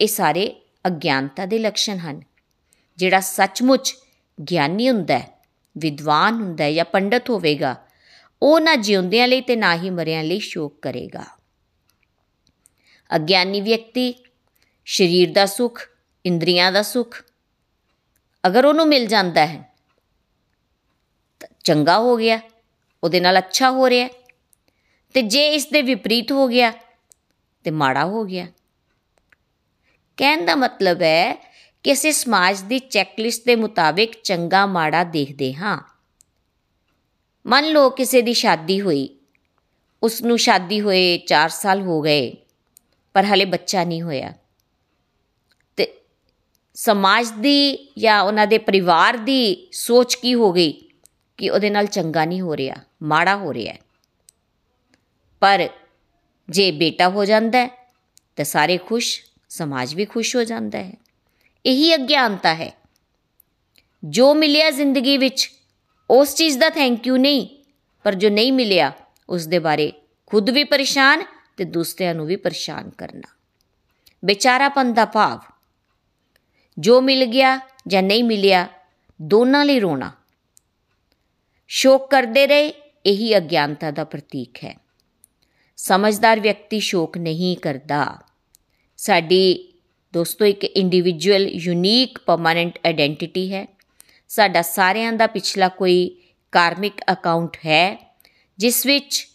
ਇਹ 0.00 0.06
ਸਾਰੇ 0.06 0.56
ਅਗਿਆਨਤਾ 0.86 1.46
ਦੇ 1.46 1.58
ਲੱਛਣ 1.58 1.96
ਹਨ। 1.96 2.22
ਜਿਹੜਾ 2.96 3.20
ਸੱਚਮੁੱਚ 3.20 3.94
ਗਿਆਨੀ 4.50 4.88
ਹੁੰਦਾ 4.88 5.18
ਹੈ, 5.18 5.42
ਵਿਦਵਾਨ 5.78 6.34
ਹੁੰਦਾ 6.34 6.64
ਹੈ 6.64 6.72
ਜਾਂ 6.72 6.84
ਪੰਡਤ 6.84 7.30
ਹੋਵੇਗਾ, 7.30 7.76
ਉਹ 8.42 8.60
ਨਾ 8.60 8.76
ਜਿਉਂਦਿਆਂ 8.76 9.28
ਲਈ 9.28 9.40
ਤੇ 9.40 9.56
ਨਾ 9.56 9.74
ਹੀ 9.74 9.90
ਮਰਿਆਂ 9.90 10.24
ਲਈ 10.24 10.38
ਸ਼ੋਕ 10.38 10.82
ਕਰੇਗਾ। 10.82 11.24
ਅਗਿਆਨੀ 13.16 13.60
ਵਿਅਕਤੀ 13.60 14.14
ਸਰੀਰ 14.86 15.32
ਦਾ 15.32 15.46
ਸੁਖ, 15.46 15.80
ਇੰਦਰੀਆਂ 16.26 16.72
ਦਾ 16.72 16.82
ਸੁਖ, 16.82 17.22
ਅਗਰ 18.46 18.64
ਉਹਨੂੰ 18.64 18.88
ਮਿਲ 18.88 19.06
ਜਾਂਦਾ 19.06 19.46
ਹੈ 19.46 19.62
ਤਾਂ 19.62 19.73
ਚੰਗਾ 21.64 21.98
ਹੋ 21.98 22.16
ਗਿਆ, 22.16 22.40
ਉਹਦੇ 23.04 23.20
ਨਾਲ 23.20 23.38
ਅੱਛਾ 23.38 23.70
ਹੋ 23.70 23.90
ਰਿਹਾ। 23.90 24.08
ਤੇ 25.14 25.22
ਜੇ 25.22 25.48
ਇਸ 25.48 25.66
ਦੇ 25.66 25.82
ਵਿਪਰੀਤ 25.82 26.32
ਹੋ 26.32 26.48
ਗਿਆ, 26.48 26.72
ਤੇ 27.64 27.70
ਮਾੜਾ 27.70 28.04
ਹੋ 28.04 28.24
ਗਿਆ। 28.24 28.46
ਕਹਿਣ 30.16 30.44
ਦਾ 30.44 30.56
ਮਤਲਬ 30.56 31.02
ਹੈ 31.02 31.54
ਕਿ 31.82 31.92
ਅਸੀਂ 31.92 32.12
ਸਮਾਜ 32.12 32.60
ਦੀ 32.60 32.78
ਚੈੱਕਲਿਸਟ 32.78 33.46
ਦੇ 33.46 33.56
ਮੁਤਾਬਿਕ 33.56 34.12
ਚੰਗਾ 34.22 34.66
ਮਾੜਾ 34.66 35.04
ਦੇਖਦੇ 35.04 35.54
ਹਾਂ। 35.54 35.82
ਮੰਨ 37.46 37.64
ਲਓ 37.64 37.90
ਕਿਸੇ 37.90 38.22
ਦੀ 38.22 38.34
ਸ਼ਾਦੀ 38.34 38.80
ਹੋਈ 38.80 39.08
ਉਸ 40.02 40.22
ਨੂੰ 40.22 40.38
ਸ਼ਾਦੀ 40.38 40.80
ਹੋਏ 40.80 41.18
4 41.18 41.48
ਸਾਲ 41.48 41.80
ਹੋ 41.80 42.00
ਗਏ, 42.00 42.36
ਪਰ 43.12 43.24
ਹਲੇ 43.24 43.44
ਬੱਚਾ 43.44 43.84
ਨਹੀਂ 43.84 44.02
ਹੋਇਆ। 44.02 44.32
ਤੇ 45.76 46.00
ਸਮਾਜ 46.74 47.30
ਦੀ 47.30 47.92
ਜਾਂ 47.98 48.22
ਉਹਨਾਂ 48.22 48.46
ਦੇ 48.46 48.58
ਪਰਿਵਾਰ 48.58 49.16
ਦੀ 49.16 49.68
ਸੋਚ 49.72 50.14
ਕੀ 50.14 50.34
ਹੋ 50.34 50.52
ਗਈ? 50.52 50.88
ਕਿ 51.36 51.50
ਉਹਦੇ 51.50 51.70
ਨਾਲ 51.70 51.86
ਚੰਗਾ 51.86 52.24
ਨਹੀਂ 52.24 52.40
ਹੋ 52.40 52.56
ਰਿਹਾ, 52.56 52.76
ਮਾੜਾ 53.02 53.36
ਹੋ 53.36 53.54
ਰਿਹਾ 53.54 53.74
ਪਰ 55.40 55.68
ਜੇ 56.50 56.72
ਬੇਟਾ 56.72 57.08
ਹੋ 57.08 57.24
ਜਾਂਦਾ 57.24 57.58
ਹੈ, 57.58 57.92
ਤਾਂ 58.36 58.44
ਸਾਰੇ 58.44 58.78
ਖੁਸ਼, 58.78 59.20
ਸਮਾਜ 59.48 59.94
ਵੀ 59.94 60.04
ਖੁਸ਼ 60.04 60.36
ਹੋ 60.36 60.44
ਜਾਂਦਾ 60.44 60.78
ਹੈ। 60.78 60.92
ਇਹੀ 61.66 61.94
ਅਗਿਆਨਤਾ 61.94 62.54
ਹੈ। 62.54 62.76
ਜੋ 64.04 64.34
ਮਿਲਿਆ 64.34 64.70
ਜ਼ਿੰਦਗੀ 64.70 65.18
ਵਿੱਚ, 65.18 65.52
ਉਸ 66.10 66.34
ਚੀਜ਼ 66.34 66.58
ਦਾ 66.58 66.70
ਥੈਂਕ 66.70 67.06
ਯੂ 67.06 67.16
ਨਹੀਂ, 67.16 67.48
ਪਰ 68.04 68.14
ਜੋ 68.14 68.28
ਨਹੀਂ 68.28 68.52
ਮਿਲਿਆ 68.52 68.92
ਉਸ 69.28 69.46
ਦੇ 69.46 69.58
ਬਾਰੇ 69.58 69.92
ਖੁਦ 70.26 70.50
ਵੀ 70.50 70.64
ਪਰੇਸ਼ਾਨ 70.64 71.22
ਤੇ 71.56 71.64
ਦੂਸਰਿਆਂ 71.64 72.14
ਨੂੰ 72.14 72.26
ਵੀ 72.26 72.36
ਪਰੇਸ਼ਾਨ 72.36 72.90
ਕਰਨਾ। 72.90 73.36
ਵਿਚਾਰਾਪਨ 74.24 74.94
ਦਾ 74.94 75.04
ਭਾਵ, 75.04 75.38
ਜੋ 76.78 77.00
ਮਿਲ 77.00 77.24
ਗਿਆ 77.24 77.60
ਜਾਂ 77.86 78.02
ਨਹੀਂ 78.02 78.24
ਮਿਲਿਆ, 78.24 78.68
ਦੋਨਾਂ 79.22 79.64
ਲਈ 79.64 79.80
ਰੋਣਾ। 79.80 80.12
ਸ਼ੋਕ 81.76 82.10
ਕਰਦੇ 82.10 82.46
ਰਹੇ, 82.46 82.72
ਇਹੀ 83.06 83.36
ਅਗਿਆਨਤਾ 83.36 83.90
ਦਾ 83.90 84.04
ਪ੍ਰਤੀਕ 84.04 84.64
ਹੈ। 84.64 84.76
ਸਮਝਦਾਰ 85.76 86.40
ਵਿਅਕਤੀ 86.40 86.80
ਸ਼ੋਕ 86.80 87.18
ਨਹੀਂ 87.18 87.56
ਕਰਦਾ। 87.56 88.18
ਸਾਡੀ 88.96 89.72
ਦੋਸਤੋ, 90.12 90.44
ਇੱਕ 90.44 90.64
ਇੰਡੀਵਿਜੂਅਲ 90.64 91.48
ਯੂਨੀਕ 91.48 92.18
ਪਰਮਾਨੈਂਟ 92.18 92.78
ਆਇਡੈਂਟੀਟੀ 92.86 93.54
ਹੈ। 93.54 93.66
ਸਾਡਾ 94.28 94.62
ਸਾਰਿਆਂ 94.62 95.12
ਦਾ 95.12 95.26
ਪਿਛਲਾ 95.26 95.68
ਕੋਈ 95.68 96.16
ਕਾਰਮਿਕ 96.52 96.94
ਅਕਾਊਂਟ 97.12 97.56
ਹੈ, 97.56 98.14
ਜਿਸ 98.58 98.86
ਵਿੱਚ 98.86 99.28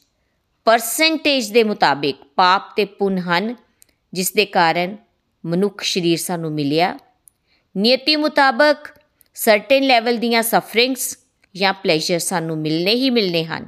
ਪਰਸੈਂਟੇਜ 0.66 1.52
ਦੇ 1.52 1.64
ਮੁਤਾਬਿਕ 1.64 2.16
ਪਾਪ 2.36 2.76
ਤੇ 2.76 2.86
ਪੁੰਨ 2.86 3.18
ਹਨ, 3.18 3.56
ਜਿਸ 4.14 4.34
ਦੇ 4.34 4.46
ਕਾਰਨ 4.46 4.98
ਮਨੁੱਖ 5.46 5.84
ਸਰੀਰ 5.84 6.18
ਸਾਨੂੰ 6.18 6.52
ਮਿਲਿਆ। 6.52 7.00
ਨਿਯਤੀ 7.78 8.16
ਮੁਤਾਬਕ 8.16 8.78
ਸਰਟਨ 9.36 9.84
ਲੈਵਲ 9.84 10.18
ਦੀਆਂ 10.18 10.44
ਸਫਰਿੰਗਸ 10.44 11.18
ਜਾਂ 11.56 11.74
ਪਲੇਜ਼ਰ 11.74 12.20
ਸਾਨੂੰ 12.20 12.58
ਮਿਲਨੇ 12.58 12.96
ਹੀ 12.96 13.10
ਮਿਲਨੇ 13.10 13.46
ਹਨ। 13.46 13.68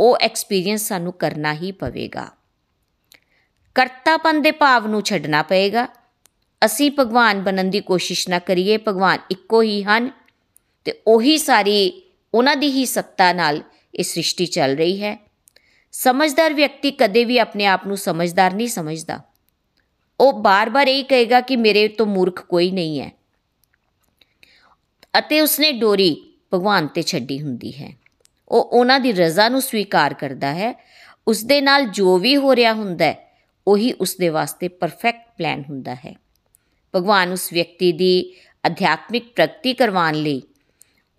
ਉਹ 0.00 0.18
ਐਕਸਪੀਰੀਅੰਸ 0.20 0.88
ਸਾਨੂੰ 0.88 1.12
ਕਰਨਾ 1.12 1.54
ਹੀ 1.54 1.72
ਪਵੇਗਾ। 1.72 2.30
ਕਰਤਾਪਨ 3.74 4.42
ਦੇ 4.42 4.50
ਭਾਵ 4.50 4.86
ਨੂੰ 4.86 5.02
ਛੱਡਣਾ 5.02 5.42
ਪਏਗਾ। 5.42 5.88
ਅਸੀਂ 6.64 6.90
ਭਗਵਾਨ 7.00 7.42
ਬਣਨ 7.42 7.70
ਦੀ 7.70 7.80
ਕੋਸ਼ਿਸ਼ 7.80 8.28
ਨਾ 8.28 8.38
ਕਰੀਏ, 8.38 8.76
ਭਗਵਾਨ 8.76 9.18
ਇੱਕੋ 9.30 9.62
ਹੀ 9.62 9.82
ਹਨ 9.82 10.10
ਤੇ 10.84 11.00
ਉਹੀ 11.06 11.38
ਸਾਰੀ 11.38 12.02
ਉਹਨਾਂ 12.34 12.56
ਦੀ 12.56 12.70
ਹੀ 12.70 12.84
ਸੱਤਾ 12.84 13.32
ਨਾਲ 13.32 13.62
ਇਹ 13.94 14.04
ਸ੍ਰਿਸ਼ਟੀ 14.04 14.46
ਚੱਲ 14.46 14.76
ਰਹੀ 14.76 15.02
ਹੈ। 15.02 15.26
ਸਮਝਦਾਰ 15.92 16.54
ਵਿਅਕਤੀ 16.54 16.90
ਕਦੇ 16.90 17.24
ਵੀ 17.24 17.38
ਆਪਣੇ 17.38 17.66
ਆਪ 17.66 17.86
ਨੂੰ 17.86 17.96
ਸਮਝਦਾਰ 17.96 18.54
ਨਹੀਂ 18.54 18.68
ਸਮਝਦਾ। 18.68 19.20
ਉਹ 20.20 20.32
ਬਾਰ-ਬਾਰ 20.32 20.88
ਇਹ 20.88 21.04
ਕਹੇਗਾ 21.04 21.40
ਕਿ 21.40 21.56
ਮੇਰੇ 21.56 21.88
ਤੋਂ 21.88 22.06
ਮੂਰਖ 22.06 22.46
ਕੋਈ 22.46 22.70
ਨਹੀਂ 22.70 23.00
ਹੈ। 23.00 23.12
ਅਤੇ 25.18 25.40
ਉਸਨੇ 25.40 25.72
ਡੋਰੀ 25.72 26.25
ਭਗਵਾਨ 26.54 26.86
ਤੇ 26.86 27.02
ਛੱਡੀ 27.02 27.42
ਹੁੰਦੀ 27.42 27.72
ਹੈ। 27.72 27.96
ਉਹ 28.48 28.64
ਉਹਨਾਂ 28.64 29.00
ਦੀ 29.00 29.12
ਰਜ਼ਾ 29.12 29.48
ਨੂੰ 29.48 29.62
ਸਵੀਕਾਰ 29.62 30.14
ਕਰਦਾ 30.14 30.54
ਹੈ। 30.54 30.84
ਉਸ 31.28 31.44
ਦੇ 31.44 31.60
ਨਾਲ 31.60 31.84
ਜੋ 31.84 32.18
ਵੀ 32.18 32.36
ਹੋ 32.36 32.56
ਰਿਹਾ 32.56 32.72
ਹੁੰਦਾ 32.72 33.04
ਹੈ, 33.04 33.36
ਉਹੀ 33.66 33.92
ਉਸ 33.92 34.16
ਦੇ 34.16 34.28
ਵਾਸਤੇ 34.28 34.68
ਪਰਫੈਕਟ 34.68 35.36
ਪਲਾਨ 35.38 35.64
ਹੁੰਦਾ 35.70 35.94
ਹੈ। 35.94 36.14
ਭਗਵਾਨ 36.94 37.32
ਉਸ 37.32 37.52
ਵਿਅਕਤੀ 37.52 37.92
ਦੀ 37.92 38.34
ਅਧਿਆਤਮਿਕ 38.66 39.32
ਪ੍ਰਗਤੀ 39.32 39.74
ਕਰਵਾਉਣ 39.74 40.14
ਲਈ 40.14 40.42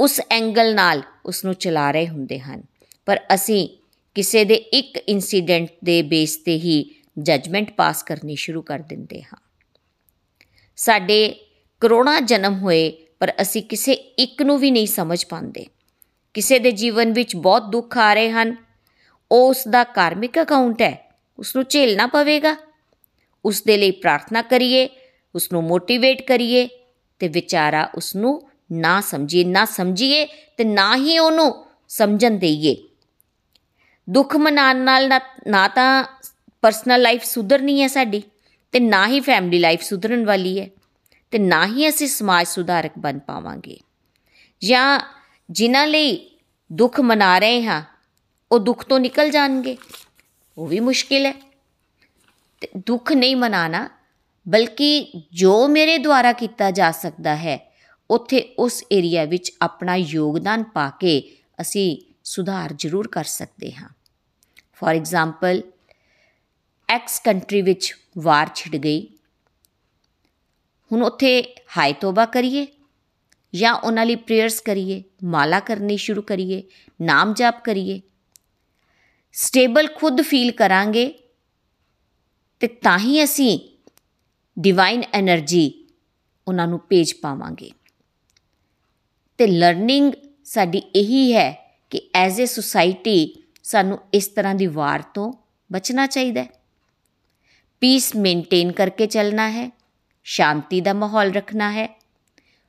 ਉਸ 0.02 0.22
ਐਂਗਲ 0.32 0.76
ਨਾਲ 0.76 1.02
ਉਸ 1.26 1.46
ਨੂੰ 1.46 1.54
ਚਲਾ 1.54 1.92
ਰਹੇ 1.92 2.08
ਹੁੰਦੇ 2.08 2.40
ਹਨ। 2.40 2.64
ਪਰ 3.06 3.20
ਅਸੀਂ 3.34 3.70
ਕਿਸੇ 4.16 4.46
ਦੇ 4.46 4.56
ਇੱਕ 4.56 4.98
ਇਨਸੀਡੈਂਟ 5.10 5.70
ਦੇ 5.84 6.02
ਬੇਸ 6.02 6.38
ਤੇ 6.38 6.56
ਹੀ 6.56 6.96
ਜਜਮੈਂਟ 7.20 7.72
ਪਾਸ 7.72 8.04
ਕਰਨੀ 8.04 8.36
ਸ਼ੁਰੂ 8.36 8.62
ਕਰ 8.62 8.80
ਦਿੰਦੇ 8.80 9.22
ਹਾਂ। 9.22 9.38
ਸਾਡੇ 10.76 11.36
ਕਰੋੜਾਂ 11.82 12.22
ਜਨਮ 12.22 12.58
ਹੋਏ 12.58 13.07
ਪਰ 13.20 13.34
ਅਸੀਂ 13.42 13.64
ਕਿਸੇ 13.64 13.94
ਇੱਕ 13.94 14.42
ਨੂੰ 14.42 14.58
ਵੀ 14.58 14.72
ਨਹੀਂ 14.72 14.88
ਸਮਝ 14.88 15.26
ਪਾਉਂਦੇ। 15.26 15.66
ਕਿਸੇ 16.34 16.60
ਦੇ 16.60 16.72
ਜੀਵਨ 16.72 17.14
ਵਿੱਚ 17.14 17.36
ਬਹੁਤ 17.36 17.62
ਦੁੱਖ 17.64 17.98
ਆ 17.98 18.14
ਰਹੇ 18.14 18.32
ਹਨ। 18.32 18.56
ਉਹ 19.32 19.50
ਉਸ 19.50 19.68
ਦਾ 19.68 19.84
ਕਾਰਮਿਕ 19.84 20.42
ਅਕਾਊਂਟ 20.42 20.82
ਹੈ। 20.82 21.16
ਉਸ 21.40 21.56
ਨੂੰ 21.56 21.66
ਝੇਲਣਾ 21.66 22.08
ਪਵੇਗਾ। 22.08 22.56
ਉਸ 23.46 23.64
ਦੇ 23.64 23.78
ਲਈ 23.78 23.92
ਪ੍ਰਾਰਥਨਾ 23.92 24.42
ਕਰੀਏ। 24.42 24.90
ਉਸ 25.36 25.52
ਨੂੰ 25.52 25.64
ਮੋਟੀਵੇਟ 25.64 26.22
ਕਰੀਏ। 26.22 26.70
ਤੇ 27.20 27.28
ਵਿਚਾਰਾ 27.28 27.90
ਉਸ 27.96 28.16
ਨੂੰ 28.16 28.50
ਨਾ 28.72 29.02
ਸਮਝੀਏ 29.02 29.44
ਨਾ 29.44 29.66
ਸਮਝੀਏ 29.66 30.26
ਤੇ 30.26 30.64
ਨਾ 30.64 30.96
ਹੀ 30.96 31.20
ਉਹਨੂੰ 31.20 31.66
ਸਮਝਣ 31.88 32.32
ਦੇਈਏ। 32.32 32.78
ਦੁੱਖ 34.10 34.38
ਮਨਾਉਣ 34.38 34.76
ਨਾਲ 34.76 35.12
ਨਾ 35.48 35.68
ਤਾਂ 35.68 36.04
ਪਰਸਨਲ 36.62 37.02
ਲਾਈਫ 37.02 37.24
ਸੁਧਰਨੀ 37.24 37.82
ਹੈ 37.82 37.88
ਸਾਡੀ 37.88 38.24
ਤੇ 38.72 38.80
ਨਾ 38.80 39.08
ਹੀ 39.08 39.20
ਫੈਮਿਲੀ 39.20 39.60
ਲਾਈਫ 39.60 39.82
ਸੁਧਰਨ 39.82 40.26
ਵਾਲੀ 40.26 40.60
ਹੈ। 40.60 40.70
ਤੇ 41.32 41.40
ਨਾ 41.40 41.66
ਹੀ 41.66 41.90
ਅਸੀਂ 41.90 42.08
ਸਮਾਜ 42.08 42.48
ਸੁਧਾਰਕ 42.48 42.92
ਬਣ 43.00 43.20
ਪਾਵਾਂਗੇ। 43.20 43.80
ਜਾਂ 44.64 45.00
ਜਿਨ੍ਹਾਂ 45.52 45.88
ਲਈ 45.88 46.38
ਦੁੱਖ 46.74 47.00
ਮਨਾ 47.00 47.40
ਰਹੇ 47.40 47.66
ਹਾਂ, 47.66 47.84
ਉਹ 48.52 48.60
ਦੁੱਖ 48.60 48.86
ਤੋਂ 48.86 49.00
ਨਿਕਲ 49.00 49.30
ਜਾਣਗੇ। 49.30 49.78
ਉਹ 50.58 50.68
ਵੀ 50.68 50.80
ਮੁਸ਼ਕਿਲ 50.80 51.26
ਹੈ। 51.26 51.34
ਤੇ 52.62 52.70
ਦੁੱਖ 52.86 53.14
ਨਹੀਂ 53.14 53.36
ਮਨਾਣਾ, 53.36 53.90
ਬਲਕਿ 54.50 55.12
ਜੋ 55.34 55.68
ਮੇਰੇ 55.68 55.98
ਦੁਆਰਾ 55.98 56.34
ਕੀਤਾ 56.34 56.72
ਜਾ 56.72 56.92
ਸਕਦਾ 56.92 57.36
ਹੈ, 57.36 57.74
ਉੱਥੇ 58.12 58.56
ਉਸ 58.60 58.84
ਏਰੀਆ 58.94 59.26
ਵਿੱਚ 59.26 59.52
ਆਪਣਾ 59.62 59.96
ਯੋਗਦਾਨ 59.96 60.64
ਪਾ 60.64 60.90
ਕੇ 60.90 61.38
ਅਸੀਂ 61.62 62.14
ਸੁਧਾਰ 62.24 62.74
ਜ਼ਰੂਰ 62.74 63.08
ਕਰ 63.08 63.24
ਸਕਦੇ 63.24 63.74
ਹਾਂ। 63.74 63.90
ਫੋਰ 64.76 64.96
ਐਗਜ਼ਾਮਪਲ 64.96 65.62
ਐਕਸ 66.90 67.20
ਕੰਟਰੀ 67.20 67.62
ਵਿੱਚ 67.62 67.96
ਵਾਰ 68.18 68.50
ਛਿੜ 68.56 68.76
ਗਈ। 68.76 69.17
ਹੁਣ 70.92 71.04
ਉੱਥੇ 71.04 71.56
ਹਾਏ 71.78 71.94
ਤੋਬਾ 71.94 72.26
ਕਰੀਏ 72.26 72.68
ਜਾਂ 73.56 73.74
ਉਹਨਾਂ 73.74 74.06
ਲਈ 74.06 74.16
ਪ੍ਰੇਅਰਸ 74.16 74.62
ਕਰੀਏ, 74.62 75.04
ਮਾਲਾ 75.24 75.60
ਕਰਨੀ 75.60 75.98
ਸ਼ੁਰੂ 75.98 76.22
ਕਰੀਏ, 76.22 76.64
ਨਾਮ 77.02 77.34
ਜਾਪ 77.34 77.64
ਕਰੀਏ। 77.64 78.02
ਸਟੇਬਲ 79.34 79.88
ਖੁਦ 79.88 80.22
ਫੀਲ 80.22 80.52
ਕਰਾਂਗੇ 80.52 81.20
ਤੇ 82.60 82.68
ਤਾਂ 82.68 83.00
ਹੀ 83.00 83.24
ਅਸੀਂ 83.24 83.60
ਡਿਵਾਈਨ 84.60 85.04
એનર્ਜੀ 85.20 85.88
ਉਹਨਾਂ 86.48 86.68
ਨੂੰ 86.68 86.82
ਭੇਜ 86.90 87.14
ਪਾਵਾਂਗੇ। 87.14 87.72
ਤੇ 89.38 89.48
ਲਰਨਿੰਗ 89.48 90.14
ਸਾਡੀ 90.46 90.78
ਇਹੀ 90.78 91.34
ਹੈ 91.34 91.78
ਕਿ 91.90 92.10
ਐਜ਼ 92.16 92.42
ਅ 92.42 92.46
ਸੁਸਾਇਟੀ 92.46 93.44
ਸਾਨੂੰ 93.64 94.00
ਇਸ 94.14 94.28
ਤਰ੍ਹਾਂ 94.28 94.56
ਦੀ 94.56 94.68
ਵਾਰ 94.68 95.02
ਤੋਂ 95.02 95.34
ਬਚਣਾ 95.72 96.08
ਚਾਹੀਦਾ 96.08 96.44
ਹੈ। 96.44 96.50
ਪੀਸ 97.80 98.16
ਮੇਨਟੇਨ 98.16 98.72
ਕਰਕੇ 98.72 99.08
ਚੱਲਣਾ 99.08 99.50
ਹੈ। 99.50 99.77
ਸ਼ਾਂਤੀ 100.28 100.82
ਦਾ 100.82 100.94
ਮਾਹੌਲ 100.94 101.32
ਰੱਖਣਾ 101.32 101.72
ਹੈ। 101.72 101.88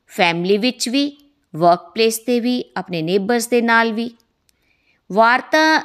ਫੈਮਿਲੀ 0.07 0.57
ਵਿੱਚ 0.57 0.89
ਵੀ 0.89 1.17
ਵਰਕਪਲੇਸ 1.55 2.17
ਤੇ 2.17 2.39
ਵੀ, 2.39 2.63
ਆਪਣੇ 2.77 3.01
ਨੇਬਰਸ 3.01 3.47
ਦੇ 3.47 3.61
ਨਾਲ 3.61 3.91
ਵੀ। 3.93 4.11
ਵਾਰ 5.11 5.41
ਤਾਂ 5.41 5.81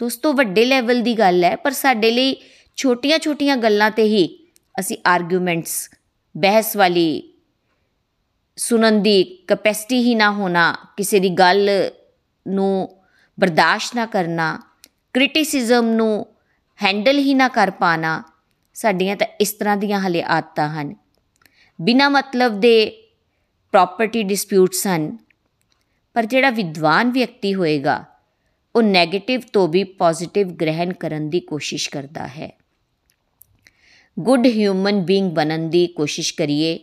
ਦੋਸਤੋ 0.00 0.32
ਵੱਡੇ 0.32 0.64
ਲੈਵਲ 0.64 1.02
ਦੀ 1.02 1.18
ਗੱਲ 1.18 1.44
ਹੈ, 1.44 1.56
ਪਰ 1.56 1.70
ਸਾਡੇ 1.70 2.10
ਲਈ 2.10 2.36
ਛੋਟੀਆਂ-ਛੋਟੀਆਂ 2.76 3.56
ਗੱਲਾਂ 3.56 3.90
ਤੇ 3.90 4.02
ਹੀ 4.02 4.26
ਅਸੀਂ 4.80 4.96
ਆਰਗੂਮੈਂਟਸ 5.06 5.90
ਬਹਿਸ 6.36 6.76
ਵਾਲੀ 6.76 7.34
ਸੁਣਨ 8.56 9.02
ਦੀ 9.02 9.24
ਕਪੈਸਿਟੀ 9.48 10.02
ਹੀ 10.02 10.14
ਨਾ 10.14 10.30
ਹੋਣਾ, 10.30 10.76
ਕਿਸੇ 10.96 11.20
ਦੀ 11.20 11.28
ਗੱਲ 11.28 11.70
ਨੂੰ 12.46 13.02
ਬਰਦਾਸ਼ਤ 13.40 13.96
ਨਾ 13.96 14.06
ਕਰਨਾ 14.06 14.58
ਕ੍ਰਿਟਿਸਿਜ਼ਮ 15.12 15.86
ਨੂੰ 15.86 16.26
ਹੈਂਡਲ 16.82 17.18
ਹੀ 17.18 17.34
ਨਾ 17.34 17.48
ਕਰ 17.48 17.70
ਪਾਣਾ, 17.70 18.22
ਸਾਡੀਆਂ 18.74 19.16
ਤਾਂ 19.16 19.26
ਇਸ 19.40 19.52
ਤਰ੍ਹਾਂ 19.52 19.76
ਦੀਆਂ 19.76 20.00
ਹਲੇ 20.00 20.22
ਆਦਤਾਂ 20.22 20.68
ਹਨ। 20.68 20.94
ਬਿਨਾ 21.80 22.08
ਮਤਲਬ 22.08 22.60
ਦੇ 22.60 23.04
ਪ੍ਰਾਪਰਟੀ 23.72 24.22
ਡਿਸਪਿਊਟਸ 24.22 24.86
ਹਨ। 24.86 25.18
ਪਰ 26.14 26.26
ਜਿਹੜਾ 26.26 26.50
ਵਿਦਵਾਨ 26.50 27.10
ਵਿਅਕਤੀ 27.10 27.54
ਹੋਏਗਾ, 27.54 28.04
ਉਹ 28.76 28.82
네ਗੇਟਿਵ 28.82 29.40
ਤੋਂ 29.52 29.68
ਵੀ 29.68 29.84
ਪੋਜ਼ਿਟਿਵ 29.84 30.48
ਗ੍ਰਹਿਣ 30.48 30.92
ਕਰਨ 30.92 31.30
ਦੀ 31.30 31.40
ਕੋਸ਼ਿਸ਼ 31.40 31.90
ਕਰਦਾ 31.90 32.26
ਹੈ। 32.26 32.58
ਗੁੱਡ 34.18 34.46
ਹਿਊਮਨ 34.46 35.00
ਬੀਇੰਗ 35.00 35.30
ਬਣਨ 35.30 35.70
ਦੀ 35.70 35.86
ਕੋਸ਼ਿਸ਼ 35.86 36.34
ਕਰੀਏ। 36.34 36.80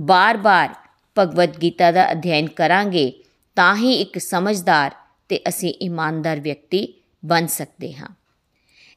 ਬਾਰ-ਬਾਰ 0.00 0.74
ਭਗਵਦ 1.18 1.62
ਗੀਤਾ 1.62 1.90
ਦਾ 1.90 2.12
ਅਧਿਐਨ 2.12 2.46
ਕਰਾਂਗੇ, 2.46 3.12
ਤਾਂ 3.56 3.76
ਹੀ 3.76 3.92
ਇੱਕ 3.92 4.18
ਸਮਝਦਾਰ 4.18 4.90
ਤੇ 5.28 5.40
ਅਸੀਂ 5.48 5.74
ਇਮਾਨਦਾਰ 5.74 6.40
ਵਿਅਕਤੀ 6.40 6.94
ਬਣ 7.24 7.46
ਸਕਦੇ 7.46 7.92
ਹਾਂ। 7.92 8.08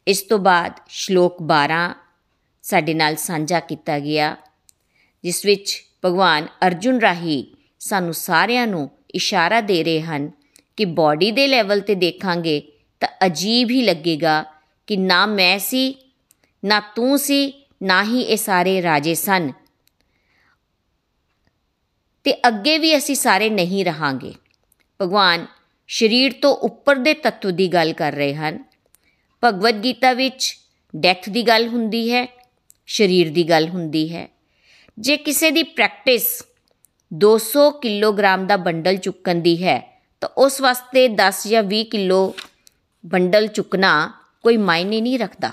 ਇਸ 0.08 0.22
ਤੋਂ 0.22 0.40
ਬਾਅਦ 0.40 0.72
ਸ਼ਲੋਕ 0.88 1.42
12 1.42 1.96
ਸਾਡੇ 2.62 2.94
ਨਾਲ 2.94 3.16
ਸਾਂਝਾ 3.16 3.60
ਕੀਤਾ 3.60 4.00
ਗਿਆ। 4.00 4.38
ਜਿਸ 5.26 5.46
ਵਿੱਚ 5.46 5.84
ਭਗਵਾਨ 6.06 6.48
ਅਰਜੁਨ 6.68 7.00
ਰਾਹੀ 7.00 7.56
ਸਾਨੂੰ 7.80 8.14
ਸਾਰਿਆਂ 8.14 8.68
ਨੂੰ 8.68 8.92
ਇਸ਼ਾਰਾ 9.16 9.62
ਦੇ 9.62 9.84
ਰਹੇ 9.84 10.02
ਹਨ 10.02 10.32
ਕਿ 10.78 10.86
ਬਾਡੀ 10.86 11.32
ਦੇ 11.32 11.48
ਲੈਵਲ 11.48 11.80
ਤੇ 11.80 11.96
ਦੇਖਾਂਗੇ 11.96 12.72
ਤਾਂ 13.00 13.10
ਅਜੀਬ 13.26 13.70
ਹੀ 13.70 13.82
ਲੱਗੇਗਾ 13.82 14.46
ਕਿ 14.88 14.98
ਨਾ 14.98 15.26
ਮੈਂ 15.26 15.60
ਸੀ, 15.60 15.96
ਨਾ 16.66 16.80
ਤੂੰ 16.80 17.20
ਸੀ, 17.20 17.66
ਨਾ 17.84 18.04
ਹੀ 18.04 18.22
ਇਹ 18.22 18.38
ਸਾਰੇ 18.38 18.82
ਰਾਜੇ 18.82 19.16
ਸਨ। 19.16 19.52
ਤੇ 22.24 22.34
ਅੱਗੇ 22.34 22.78
ਵੀ 22.78 22.98
ਅਸੀਂ 22.98 23.16
ਸਾਰੇ 23.16 23.50
ਨਹੀਂ 23.50 23.86
ਰਹਾਂਗੇ। 23.86 24.34
ਭਗਵਾਨ 25.02 25.48
ਸਰੀਰ 25.88 26.34
ਤੋਂ 26.42 26.56
ਉੱਪਰ 26.56 26.96
ਦੇ 26.96 27.14
ਤੱਤਵ 27.14 27.52
ਦੀ 27.52 27.68
ਗੱਲ 27.68 27.94
ਕਰ 27.94 28.12
ਰਹੇ 28.12 28.36
ਹਨ। 28.36 28.64
ਭਗਵਦ 29.44 29.84
ਗੀਤਾ 29.84 30.14
ਵਿੱਚ 30.14 30.58
ਡੈਥ 30.96 31.30
ਦੀ 31.30 31.42
ਗੱਲ 31.42 31.68
ਹੁੰਦੀ 31.68 32.12
ਹੈ, 32.12 32.28
ਸਰੀਰ 32.88 33.30
ਦੀ 33.30 33.50
ਗੱਲ 33.50 33.68
ਹੁੰਦੀ 33.68 34.16
ਹੈ। 34.16 34.35
ਜੇ 35.00 35.18
ਕਿਸੇ 35.18 35.52
ਦੀ 35.52 35.64
ਪ੍ਰੈਕਟਿਸ 35.64 36.44
200 37.14 37.72
ਕਿਲੋਗ੍ਰਾਮ 37.72 38.48
ਦਾ 38.48 38.58
ਬੰਡਲ 38.58 38.98
ਚੁੱਕਣ 38.98 39.36
ਦੀ 39.36 39.64
ਹੈ 39.64 40.02
ਤਾਂ 40.22 40.30
ਉਸ 40.38 40.62
ਵਾਸਤੇ 40.62 41.08
10 41.08 41.48
ਜਾਂ 41.48 41.64
20 41.64 41.84
ਕਿਲੋ 41.84 42.36
ਬੰਡਲ 43.06 43.48
ਚੁੱਕਣਾ 43.48 44.14
ਕੋਈ 44.44 44.58
ਮਾਇਨੇ 44.58 45.02
ਨਹੀਂ 45.02 45.20
ਰੱਖਦਾ। 45.20 45.52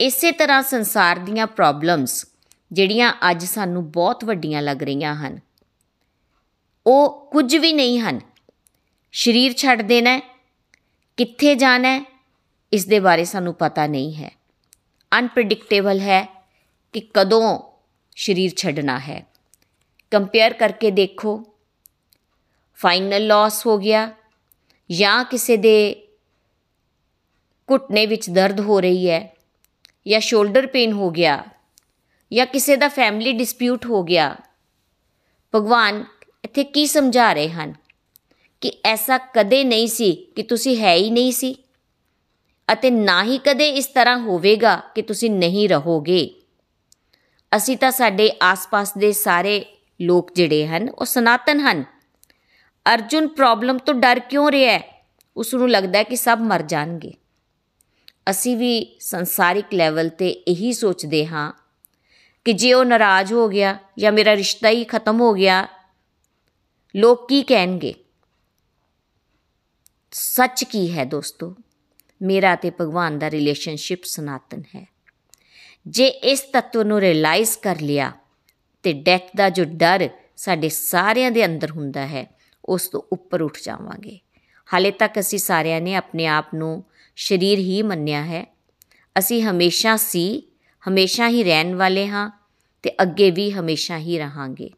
ਇਸੇ 0.00 0.32
ਤਰ੍ਹਾਂ 0.32 0.62
ਸੰਸਾਰ 0.62 1.18
ਦੀਆਂ 1.18 1.46
ਪ੍ਰੋਬਲਮਸ 1.46 2.26
ਜਿਹੜੀਆਂ 2.72 3.12
ਅੱਜ 3.30 3.44
ਸਾਨੂੰ 3.44 3.90
ਬਹੁਤ 3.90 4.24
ਵੱਡੀਆਂ 4.24 4.62
ਲੱਗ 4.62 4.82
ਰਹੀਆਂ 4.82 5.14
ਹਨ 5.14 5.40
ਉਹ 6.86 7.30
ਕੁਝ 7.30 7.56
ਵੀ 7.56 7.72
ਨਹੀਂ 7.72 8.00
ਹਨ। 8.00 8.20
ਸਰੀਰ 9.12 9.52
ਛੱਡ 9.52 9.82
ਦੇਣਾ 9.82 10.10
ਹੈ, 10.10 10.20
ਕਿੱਥੇ 11.16 11.54
ਜਾਣਾ 11.54 11.88
ਹੈ, 11.88 12.04
ਇਸ 12.72 12.86
ਦੇ 12.86 13.00
ਬਾਰੇ 13.00 13.24
ਸਾਨੂੰ 13.24 13.54
ਪਤਾ 13.54 13.86
ਨਹੀਂ 13.86 14.14
ਹੈ। 14.14 14.30
ਅਨਪ੍ਰੈਡਿਕਟੇਬਲ 15.18 16.00
ਹੈ 16.00 16.44
ਕਿ 16.92 17.08
ਕਦੋਂ 17.14 17.65
ਸਰੀਰ 18.16 18.52
ਛੱਡਣਾ 18.56 18.98
ਹੈ। 18.98 19.26
ਕੰਪੇਅਰ 20.10 20.52
ਕਰਕੇ 20.52 20.90
ਦੇਖੋ। 20.90 21.44
ਫਾਈਨਲ 22.76 23.26
ਲਾਸ 23.26 23.66
ਹੋ 23.66 23.78
ਗਿਆ 23.78 24.12
ਜਾਂ 24.90 25.24
ਕਿਸੇ 25.24 25.56
ਦੇ 25.56 26.08
ਘੁੱਟਨੇ 27.70 28.06
ਵਿੱਚ 28.06 28.30
ਦਰਦ 28.30 28.60
ਹੋ 28.60 28.80
ਰਹੀ 28.80 29.10
ਹੈ 29.10 29.36
ਜਾਂ 30.08 30.20
ਸ਼ੋਲਡਰ 30.20 30.66
ਪੇਨ 30.66 30.92
ਹੋ 30.92 31.10
ਗਿਆ 31.10 31.44
ਜਾਂ 32.32 32.46
ਕਿਸੇ 32.46 32.76
ਦਾ 32.76 32.88
ਫੈਮਿਲੀ 32.88 33.32
ਡਿਸਪਿਊਟ 33.32 33.86
ਹੋ 33.86 34.02
ਗਿਆ। 34.02 34.36
ਭਗਵਾਨ 35.54 36.04
ਇੱਥੇ 36.44 36.64
ਕੀ 36.64 36.86
ਸਮਝਾ 36.86 37.32
ਰਹੇ 37.32 37.48
ਹਨ? 37.48 37.74
ਕਿ 38.60 38.72
ਐਸਾ 38.84 39.18
ਕਦੇ 39.18 39.64
ਨਹੀਂ 39.64 39.88
ਸੀ 39.88 40.12
ਕਿ 40.36 40.42
ਤੁਸੀਂ 40.42 40.78
ਹੈ 40.78 40.94
ਹੀ 40.94 41.10
ਨਹੀਂ 41.10 41.32
ਸੀ 41.32 41.56
ਅਤੇ 42.72 42.90
ਨਾ 42.90 43.24
ਹੀ 43.24 43.38
ਕਦੇ 43.38 43.70
ਇਸ 43.70 43.86
ਤਰ੍ਹਾਂ 43.86 44.18
ਹੋਵੇਗਾ 44.18 44.82
ਕਿ 44.94 45.02
ਤੁਸੀਂ 45.02 45.30
ਨਹੀਂ 45.30 45.68
ਰਹੋਗੇ। 45.68 46.34
ਅਸੀਂ 47.56 47.76
ਤਾਂ 47.76 47.90
ਸਾਡੇ 47.90 48.32
ਆਸ-ਪਾਸ 48.42 48.94
ਦੇ 48.98 49.12
ਸਾਰੇ 49.12 49.64
ਲੋਕ 50.00 50.32
ਜਿਹੜੇ 50.32 50.66
ਹਨ, 50.66 50.88
ਉਹ 50.88 51.04
ਸਨਾਤਨ 51.04 51.60
ਹਨ। 51.60 51.84
ਅਰਜੁਨ 52.94 53.28
ਪ੍ਰੋਬਲਮ 53.28 53.78
ਤੋਂ 53.78 53.94
ਡਰ 53.94 54.18
ਕਿਉਂ 54.18 54.52
ਰਿਹਾ 54.52 54.72
ਹੈ? 54.72 55.06
ਉਸ 55.36 55.54
ਨੂੰ 55.54 55.70
ਲੱਗਦਾ 55.70 55.98
ਹੈ 55.98 56.02
ਕਿ 56.02 56.16
ਸਭ 56.16 56.38
ਮਰ 56.40 56.62
ਜਾਣਗੇ। 56.62 57.12
ਅਸੀਂ 58.30 58.56
ਵੀ 58.56 58.96
ਸੰਸਾਰਿਕ 59.00 59.74
ਲੈਵਲ 59.74 60.08
ਤੇ 60.08 60.28
ਇਹੀ 60.28 60.72
ਸੋਚਦੇ 60.72 61.26
ਹਾਂ 61.26 61.52
ਕਿ 62.44 62.52
ਜੇ 62.52 62.72
ਉਹ 62.72 62.84
ਨਾਰਾਜ਼ 62.84 63.32
ਹੋ 63.32 63.48
ਗਿਆ 63.48 63.78
ਜਾਂ 63.98 64.12
ਮੇਰਾ 64.12 64.36
ਰਿਸ਼ਤਾ 64.36 64.68
ਹੀ 64.68 64.84
ਖਤਮ 64.84 65.20
ਹੋ 65.20 65.34
ਗਿਆ, 65.34 65.68
ਲੋਕ 66.96 67.28
ਕੀ 67.28 67.42
ਕਹਿਣਗੇ? 67.42 67.94
ਸੱਚ 70.12 70.64
ਕੀ 70.64 70.98
ਹੈ 70.98 71.04
ਦੋਸਤੋ? 71.04 71.54
ਮੇਰਾ 72.22 72.54
ਤੇ 72.54 72.70
ਭਗਵਾਨ 72.70 73.18
ਦਾ 73.18 73.30
ਰਿਲੇਸ਼ਨਸ਼ਿਪ 73.30 74.04
ਸਨਾਤਨ 74.04 74.62
ਹੈ। 74.76 74.95
ਜੇ 75.86 76.06
ਇਸ 76.06 76.40
ਤੱਤਵ 76.40 76.82
ਨੂੰ 76.82 77.00
ਰਿਅਲਾਈਜ਼ 77.00 77.58
ਕਰ 77.58 77.80
ਲਿਆ 77.80 78.12
ਤੇ 78.82 78.92
ਡੈਥ 78.92 79.28
ਦਾ 79.36 79.48
ਜੋ 79.48 79.64
ਡਰ 79.64 80.08
ਸਾਡੇ 80.36 80.68
ਸਾਰਿਆਂ 80.68 81.30
ਦੇ 81.30 81.44
ਅੰਦਰ 81.44 81.70
ਹੁੰਦਾ 81.70 82.06
ਹੈ, 82.06 82.26
ਉਸ 82.64 82.88
ਤੋਂ 82.88 83.02
ਉੱਪਰ 83.12 83.42
ਉੱਠ 83.42 83.58
ਜਾਵਾਂਗੇ। 83.62 84.18
ਹਾਲੇ 84.74 84.90
ਤੱਕ 84.90 85.18
ਅਸੀਂ 85.18 85.38
ਸਾਰਿਆਂ 85.38 85.80
ਨੇ 85.80 85.94
ਆਪਣੇ 85.94 86.26
ਆਪ 86.26 86.54
ਨੂੰ 86.54 86.84
ਸਰੀਰ 87.16 87.58
ਹੀ 87.58 87.82
ਮੰਨਿਆ 87.82 88.24
ਹੈ। 88.24 88.44
ਅਸੀਂ 89.18 89.42
ਹਮੇਸ਼ਾ 89.42 89.96
ਸੀ, 89.96 90.42
ਹਮੇਸ਼ਾ 90.88 91.28
ਹੀ 91.28 91.44
ਰਹਿਣ 91.44 91.74
ਵਾਲੇ 91.74 92.08
ਹਾਂ 92.08 92.30
ਤੇ 92.82 92.90
ਅੱਗੇ 93.02 93.30
ਵੀ 93.30 93.50
ਹਮੇਸ਼ਾ 93.50 93.98
ਹੀ 93.98 94.18
ਰਹਾਂਗੇ। 94.18 94.70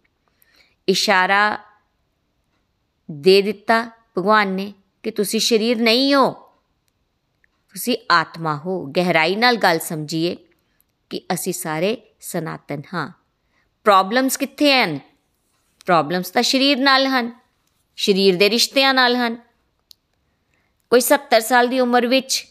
ਇਸ਼ਾਰਾ 0.88 1.58
ਦੇ 3.10 3.42
ਦਿੱਤਾ 3.42 3.90
ਭਗਵਾਨ 4.18 4.48
ਨੇ 4.48 4.72
ਕਿ 5.02 5.10
ਤੁਸੀਂ 5.10 5.40
ਸਰੀਰ 5.40 5.80
ਨਹੀਂ 5.80 6.14
ਹੋ, 6.14 6.30
ਤੁਸੀਂ 7.74 7.96
ਆਤਮਾ 8.10 8.56
ਹੋ। 8.56 8.84
ਗਹਿਰਾਈ 8.86 9.36
ਨਾਲ 9.36 9.56
ਗੱਲ 9.56 9.78
ਸਮਝੀਏ। 9.78 10.36
ਕਿ 11.10 11.20
ਅਸੀਂ 11.34 11.52
ਸਾਰੇ 11.52 12.02
ਸਨਾਤਨ 12.20 12.82
ਹਾਂ। 12.94 13.12
ਪ੍ਰੋਬਲਮਸ 13.84 14.36
ਕਿੱਥੇ 14.36 14.84
ਹਨ? 14.84 15.00
ਪ੍ਰੋਬਲਮਸ 15.86 16.30
ਤਾਂ 16.30 16.42
ਸਰੀਰ 16.42 16.78
ਨਾਲ 16.78 17.06
ਹਨ, 17.06 17.32
ਸਰੀਰ 17.96 18.36
ਦੇ 18.36 18.50
ਰਿਸ਼ਤਿਆਂ 18.50 18.94
ਨਾਲ 18.94 19.16
ਹਨ। 19.16 19.36
ਕੋਈ 20.90 21.00
70 21.00 21.40
ਸਾਲ 21.40 21.68
ਦੀ 21.68 21.80
ਉਮਰ 21.80 22.06
ਵਿੱਚ 22.06 22.48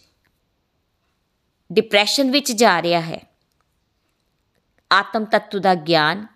ਡਿਪਰੈਸ਼ਨ 1.72 2.32
ਵਿੱਚ 2.32 2.52
ਜਾ 2.52 2.82
ਰਿਹਾ 2.82 3.02
ਹੈ। 3.02 3.36
ਆਤਮ 4.92 5.26
ਤੱਤਵ 5.26 5.60
ਦਾ 5.60 5.76
ਗਿਆਨ 5.76 6.28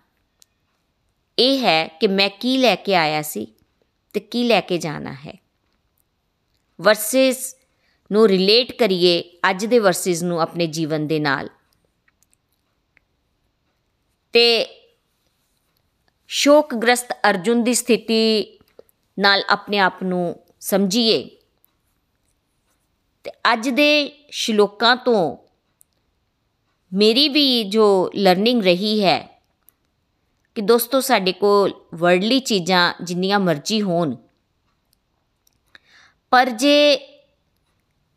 ਇਹ 1.38 1.58
ਹੈ 1.58 1.88
ਕਿ 1.88 2.06
ਮੈਂ 2.06 2.30
ਕੀ 2.30 2.56
ਲੈ 2.56 2.74
ਕੇ 2.74 2.96
ਆਇਆ 2.96 3.22
ਸੀ 3.22 3.54
ਤੇ 4.12 4.20
ਕੀ 4.20 4.44
ਲੈ 4.44 4.60
ਕੇ 4.60 4.78
ਜਾਣਾ 4.78 5.12
ਹੈ। 5.12 5.42
ਵਰਸਸ 6.80 7.56
ਨੂੰ 8.12 8.28
ਰਿਲੇਟ 8.28 8.72
ਕਰੀਏ 8.78 9.38
ਅੱਜ 9.50 9.66
ਦੇ 9.66 9.78
ਵਰਸਸ 9.78 10.22
ਨੂੰ 10.22 10.40
ਆਪਣੇ 10.40 10.66
ਜੀਵਨ 10.66 11.06
ਦੇ 11.06 11.18
ਨਾਲ। 11.18 11.48
ਤੇ 14.34 14.66
ਸ਼ੋਕਗ੍ਰਸਤ 16.30 17.12
ਅਰਜੁਨ 17.30 17.62
ਦੀ 17.64 17.74
ਸਥਿਤੀ 17.74 18.58
ਨਾਲ 19.18 19.42
ਆਪਣੇ 19.50 19.78
ਆਪ 19.78 20.02
ਨੂੰ 20.02 20.36
ਸਮਝੀਏ। 20.60 21.22
ਤੇ 23.24 23.30
ਅੱਜ 23.52 23.68
ਦੇ 23.68 24.12
ਸ਼ਲੋਕਾਂ 24.30 24.96
ਤੋਂ 24.96 25.36
ਮੇਰੀ 26.92 27.28
ਵੀ 27.28 27.64
ਜੋ 27.64 28.10
ਲਰਨਿੰਗ 28.16 28.62
ਰਹੀ 28.62 29.04
ਹੈ 29.04 29.18
ਕਿ 30.56 30.62
ਦੋਸਤੋ 30.62 31.00
ਸਾਡੇ 31.00 31.32
ਕੋਲ 31.32 31.72
ਵਰਡਲੀ 31.94 32.38
ਚੀਜ਼ਾਂ 32.40 32.92
ਜਿੰਨੀਆਂ 33.02 33.38
ਮਰਜ਼ੀ 33.40 33.82
ਹੋਣ, 33.82 34.14
ਪਰ 36.32 36.50
ਜੇ 36.50 36.98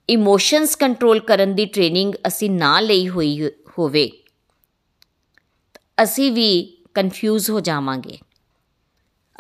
ਇਮੋਸ਼ਨਸ 0.10 0.76
ਕੰਟਰੋਲ 0.76 1.20
ਕਰਨ 1.20 1.56
ਦੀ 1.56 1.66
ਟ੍ਰੇਨਿੰਗ 1.66 2.14
ਅਸੀਂ 2.28 2.50
ਨਾ 2.52 2.80
ਲਈ 2.80 3.08
ਹੋਈ 3.10 3.52
ਹੋਵੇ 3.80 4.10
ਅਸੀਂ 6.04 6.32
ਵੀ 6.32 6.78
ਕਨਫਿਊਜ਼ 6.94 7.52
ਹੋ 7.52 7.60
ਜਾਵਾਂਗੇ। 7.60 8.20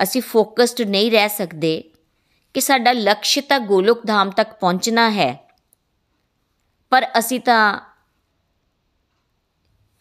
ਅਸੀਂ 0.04 0.22
ਫੋਕਸਡ 0.22 0.82
ਨਹੀਂ 0.82 1.12
ਰਹਿ 1.12 1.30
ਸਕਦੇ 1.30 1.92
ਕਿ 2.54 2.62
ਸਾਡਾ 2.62 2.92
ਲਕਸ਼ 2.92 3.40
ਤਾਂ 3.40 3.60
ਗੋਲੋਕ 3.60 4.06
ਧਾਮ 4.06 4.30
ਤੱਕ 4.30 4.54
ਪਹੁੰਚਣਾ 4.54 5.12
ਹੈ। 5.12 5.50
ਪਰ 6.90 7.08
ਅਸੀਂ 7.20 7.40
ਤਾਂ 7.40 7.80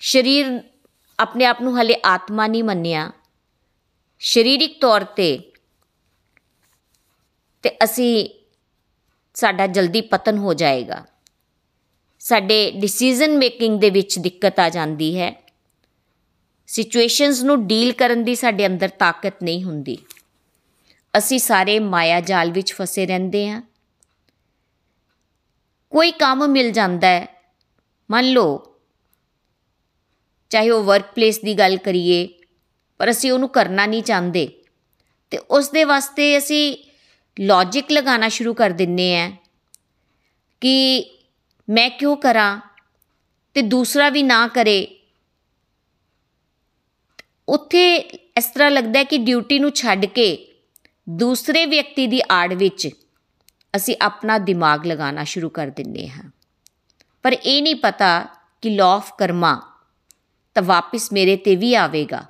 ਸਰੀਰ 0.00 0.62
ਆਪਣੇ 1.18 1.44
ਆਪ 1.44 1.62
ਨੂੰ 1.62 1.80
ਹਲੇ 1.80 1.94
ਆਤਮਾ 2.04 2.46
ਨਹੀਂ 2.46 2.64
ਮੰਨਿਆ। 2.64 3.12
ਸਰੀਰਿਕ 4.20 4.80
ਤੌਰ 4.80 5.04
ਤੇ 5.04 5.52
ਤੇ 7.62 7.76
ਅਸੀਂ 7.84 8.28
ਸਾਡਾ 9.34 9.66
ਜਲਦੀ 9.66 10.00
ਪਤਨ 10.00 10.38
ਹੋ 10.38 10.54
ਜਾਏਗਾ। 10.54 11.04
ਸਾਡੇ 12.18 12.70
ਡਿਸੀਜਨ 12.70 13.38
ਮੇਕਿੰਗ 13.38 13.80
ਦੇ 13.80 13.90
ਵਿੱਚ 13.90 14.18
ਦਿੱਕਤ 14.18 14.60
ਆ 14.60 14.68
ਜਾਂਦੀ 14.68 15.20
ਹੈ। 15.20 15.43
ਸਿਚੁਏਸ਼ਨਸ 16.66 17.42
ਨੂੰ 17.42 17.66
ਡੀਲ 17.66 17.92
ਕਰਨ 17.92 18.24
ਦੀ 18.24 18.34
ਸਾਡੇ 18.34 18.66
ਅੰਦਰ 18.66 18.88
ਤਾਕਤ 18.88 19.34
ਨਹੀਂ 19.42 19.64
ਹੁੰਦੀ। 19.64 19.98
ਅਸੀਂ 21.18 21.38
ਸਾਰੇ 21.38 21.78
ਮਾਇਆ 21.78 22.20
ਜਾਲ 22.20 22.50
ਵਿੱਚ 22.50 22.72
ਫਸੇ 22.72 23.06
ਰਹਿੰਦੇ 23.06 23.48
ਹਾਂ। 23.48 23.62
ਕੋਈ 25.90 26.10
ਕੰਮ 26.10 26.48
ਮਿਲ 26.48 26.72
ਜਾਂਦਾ 26.72 27.08
ਹੈ। 27.08 27.44
ਮੰਨ 28.10 28.26
ਲਓ, 28.26 28.74
ਚਾਹੇ 30.50 30.70
ਉਹ 30.70 30.84
ਵਰਕਪਲੇਸ 30.84 31.40
ਦੀ 31.40 31.54
ਗੱਲ 31.54 31.76
ਕਰੀਏ, 31.76 32.28
ਪਰ 32.98 33.10
ਅਸੀਂ 33.10 33.32
ਉਹਨੂੰ 33.32 33.48
ਕਰਨਾ 33.48 33.86
ਨਹੀਂ 33.86 34.02
ਚਾਹੁੰਦੇ। 34.02 34.62
ਤੇ 35.30 35.38
ਉਸ 35.38 35.70
ਦੇ 35.70 35.84
ਵਾਸਤੇ 35.84 36.38
ਅਸੀਂ 36.38 36.76
ਲੌਜੀਕ 37.40 37.92
ਲਗਾਉਣਾ 37.92 38.28
ਸ਼ੁਰੂ 38.28 38.54
ਕਰ 38.54 38.70
ਦਿੰਨੇ 38.70 39.20
ਆ 39.20 39.32
ਕਿ 40.60 41.04
ਮੈਂ 41.70 41.90
ਕਿਉਂ 41.90 42.16
ਕਰਾਂ 42.16 42.60
ਤੇ 43.54 43.62
ਦੂਸਰਾ 43.62 44.08
ਵੀ 44.08 44.22
ਨਾ 44.22 44.48
ਕਰੇ। 44.48 45.03
ਉੱਥੇ 47.48 47.96
ਇਸ 48.36 48.46
ਤਰ੍ਹਾਂ 48.46 48.70
ਲੱਗਦਾ 48.70 49.04
ਕਿ 49.04 49.18
ਡਿਊਟੀ 49.18 49.58
ਨੂੰ 49.58 49.70
ਛੱਡ 49.70 50.06
ਕੇ 50.06 50.54
ਦੂਸਰੇ 51.08 51.66
ਵਿਅਕਤੀ 51.66 52.06
ਦੀ 52.06 52.20
ਆੜ 52.30 52.54
ਵਿੱਚ 52.54 52.88
ਅਸੀਂ 53.76 53.96
ਆਪਣਾ 54.02 54.38
ਦਿਮਾਗ 54.38 54.86
ਲਗਾਉਣਾ 54.86 55.24
ਸ਼ੁਰੂ 55.24 55.48
ਕਰ 55.48 55.66
ਦਿੰਨੇ 55.66 56.08
ਹਾਂ। 56.08 56.30
ਪਰ 57.22 57.32
ਇਹ 57.32 57.62
ਨਹੀਂ 57.62 57.74
ਪਤਾ 57.74 58.26
ਕਿ 58.62 58.70
ਲਾਅ 58.70 58.86
ਆਫ 58.86 59.12
ਕਰਮਾ 59.18 59.62
ਤਾਂ 60.54 60.62
ਵਾਪਸ 60.62 61.12
ਮੇਰੇ 61.12 61.36
ਤੇ 61.36 61.56
ਵੀ 61.56 61.74
ਆਵੇਗਾ। 61.74 62.24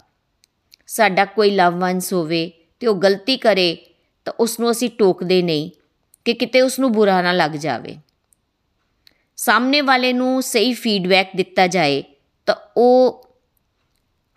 ਸਾਡਾ 0.86 1.24
ਕੋਈ 1.24 1.50
ਲਵ 1.50 1.78
ਵਨਸ 1.78 2.12
ਹੋਵੇ 2.12 2.52
ਤੇ 2.80 2.86
ਉਹ 2.86 3.02
ਗਲਤੀ 3.02 3.36
ਕਰੇ 3.36 3.76
ਤਾਂ 4.24 4.32
ਉਸ 4.40 4.60
ਨੂੰ 4.60 4.70
ਅਸੀਂ 4.70 4.90
ਟੋਕਦੇ 4.90 5.42
ਨਹੀਂ 5.42 5.70
ਕਿ 6.24 6.34
ਕਿਤੇ 6.34 6.60
ਉਸ 6.60 6.78
ਨੂੰ 6.78 6.92
ਬੁਰਾ 6.92 7.22
ਨਾ 7.22 7.32
ਲੱਗ 7.32 7.50
ਜਾਵੇ। 7.50 7.96
ਸਾਹਮਣੇ 9.36 9.80
ਵਾਲੇ 9.80 10.12
ਨੂੰ 10.12 10.42
ਸਹੀ 10.42 10.72
ਫੀਡਬੈਕ 10.72 11.30
ਦਿੱਤਾ 11.36 11.66
ਜਾਏ 11.66 12.04
ਤਾਂ 12.46 12.54
ਉਹ 12.76 13.23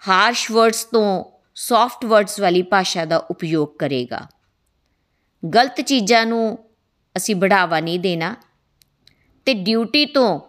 ਹਾਰਸ਼ 0.03 0.51
ਵਰਡਸ 0.51 0.83
ਤੋਂ 0.86 1.23
ਸੌਫਟ 1.55 2.05
ਵਰਡਸ 2.05 2.39
ਵਾਲੀ 2.39 2.62
ਭਾਸ਼ਾ 2.62 3.05
ਦਾ 3.05 3.17
ਉਪਯੋਗ 3.17 3.67
ਕਰੇਗਾ। 3.79 4.27
ਗਲਤ 5.43 5.81
ਚੀਜ਼ਾਂ 5.81 6.25
ਨੂੰ 6.25 6.57
ਅਸੀਂ 7.15 7.36
ਬੜਾਵਾ 7.36 7.79
ਨਹੀਂ 7.79 7.99
ਦੇਣਾ 7.99 8.36
ਤੇ 9.45 9.53
ਡਿਊਟੀ 9.53 10.05
ਤੋਂ 10.05 10.39